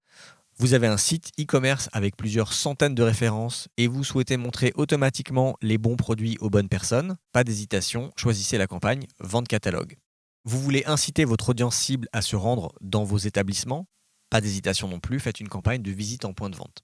Vous 0.59 0.75
avez 0.75 0.89
un 0.89 0.99
site 0.99 1.31
e-commerce 1.41 1.89
avec 1.93 2.17
plusieurs 2.17 2.53
centaines 2.53 2.95
de 2.95 3.03
références 3.03 3.69
et 3.79 3.87
vous 3.87 4.05
souhaitez 4.05 4.37
montrer 4.37 4.73
automatiquement 4.75 5.57
les 5.63 5.79
bons 5.79 5.97
produits 5.97 6.37
aux 6.41 6.51
bonnes 6.51 6.69
personnes 6.69 7.17
Pas 7.33 7.45
d'hésitation, 7.45 8.13
choisissez 8.17 8.59
la 8.59 8.67
campagne 8.67 9.07
Vente 9.21 9.49
catalogue. 9.49 9.97
Vous 10.45 10.61
voulez 10.61 10.85
inciter 10.85 11.25
votre 11.25 11.49
audience 11.49 11.77
cible 11.77 12.09
à 12.13 12.21
se 12.21 12.37
rendre 12.37 12.73
dans 12.83 13.05
vos 13.05 13.19
établissements? 13.19 13.87
Pas 14.29 14.43
d'hésitation 14.43 14.87
non 14.87 15.01
plus, 15.01 15.19
faites 15.19 15.41
une 15.41 15.49
campagne 15.49 15.81
de 15.81 15.91
visite 15.91 16.27
en 16.27 16.35
point 16.35 16.51
de 16.51 16.57
vente. 16.57 16.83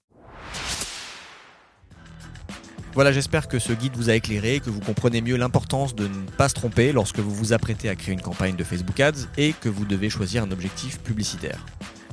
Voilà, 2.97 3.11
j'espère 3.11 3.47
que 3.47 3.59
ce 3.59 3.73
guide 3.73 3.95
vous 3.95 4.09
a 4.09 4.15
éclairé, 4.15 4.59
que 4.59 4.71
vous 4.71 4.79
comprenez 4.79 5.21
mieux 5.21 5.37
l'importance 5.37 5.93
de 5.93 6.07
ne 6.07 6.31
pas 6.35 6.49
se 6.49 6.55
tromper 6.55 6.91
lorsque 6.91 7.19
vous 7.19 7.29
vous 7.29 7.53
apprêtez 7.53 7.89
à 7.89 7.95
créer 7.95 8.15
une 8.15 8.23
campagne 8.23 8.55
de 8.55 8.63
Facebook 8.63 8.99
Ads 8.99 9.27
et 9.37 9.53
que 9.53 9.69
vous 9.69 9.85
devez 9.85 10.09
choisir 10.09 10.41
un 10.41 10.49
objectif 10.49 10.97
publicitaire. 11.01 11.63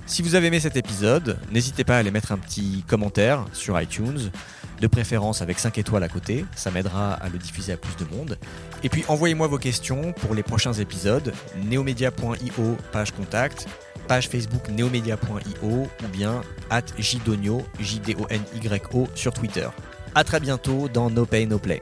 Si 0.05 0.21
vous 0.21 0.35
avez 0.35 0.49
aimé 0.49 0.61
cet 0.61 0.77
épisode, 0.77 1.39
n'hésitez 1.51 1.85
pas 1.85 1.97
à 1.97 2.01
aller 2.01 2.11
mettre 2.11 2.33
un 2.33 2.37
petit 2.37 2.85
commentaire 2.87 3.47
sur 3.55 3.81
iTunes, 3.81 4.31
de 4.79 4.87
préférence 4.87 5.41
avec 5.41 5.59
5 5.59 5.79
étoiles 5.79 6.03
à 6.03 6.09
côté, 6.11 6.45
ça 6.55 6.71
m'aidera 6.71 7.15
à 7.15 7.31
le 7.31 7.39
diffuser 7.39 7.73
à 7.73 7.79
plus 7.79 7.97
de 7.97 8.05
monde. 8.15 8.39
Et 8.83 8.91
puis 8.91 9.07
envoyez-moi 9.09 9.47
vos 9.47 9.57
questions 9.57 10.13
pour 10.13 10.35
les 10.35 10.43
prochains 10.43 10.75
épisodes, 10.75 11.33
neomedia.io, 11.65 12.77
page 12.93 13.13
contact, 13.13 13.69
page 14.07 14.29
Facebook 14.29 14.69
neomedia.io 14.69 15.67
ou 15.71 16.09
bien 16.13 16.43
at 16.69 16.85
jdonyo, 16.99 17.63
j 17.81 18.01
d 18.01 18.17
o 18.21 18.27
n 18.29 18.43
y 18.63 18.83
o 18.93 19.09
sur 19.15 19.33
Twitter. 19.33 19.69
A 20.17 20.23
très 20.23 20.39
bientôt 20.39 20.89
dans 20.89 21.11
No 21.11 21.27
Pay 21.27 21.47
No 21.47 21.59
Play. 21.59 21.81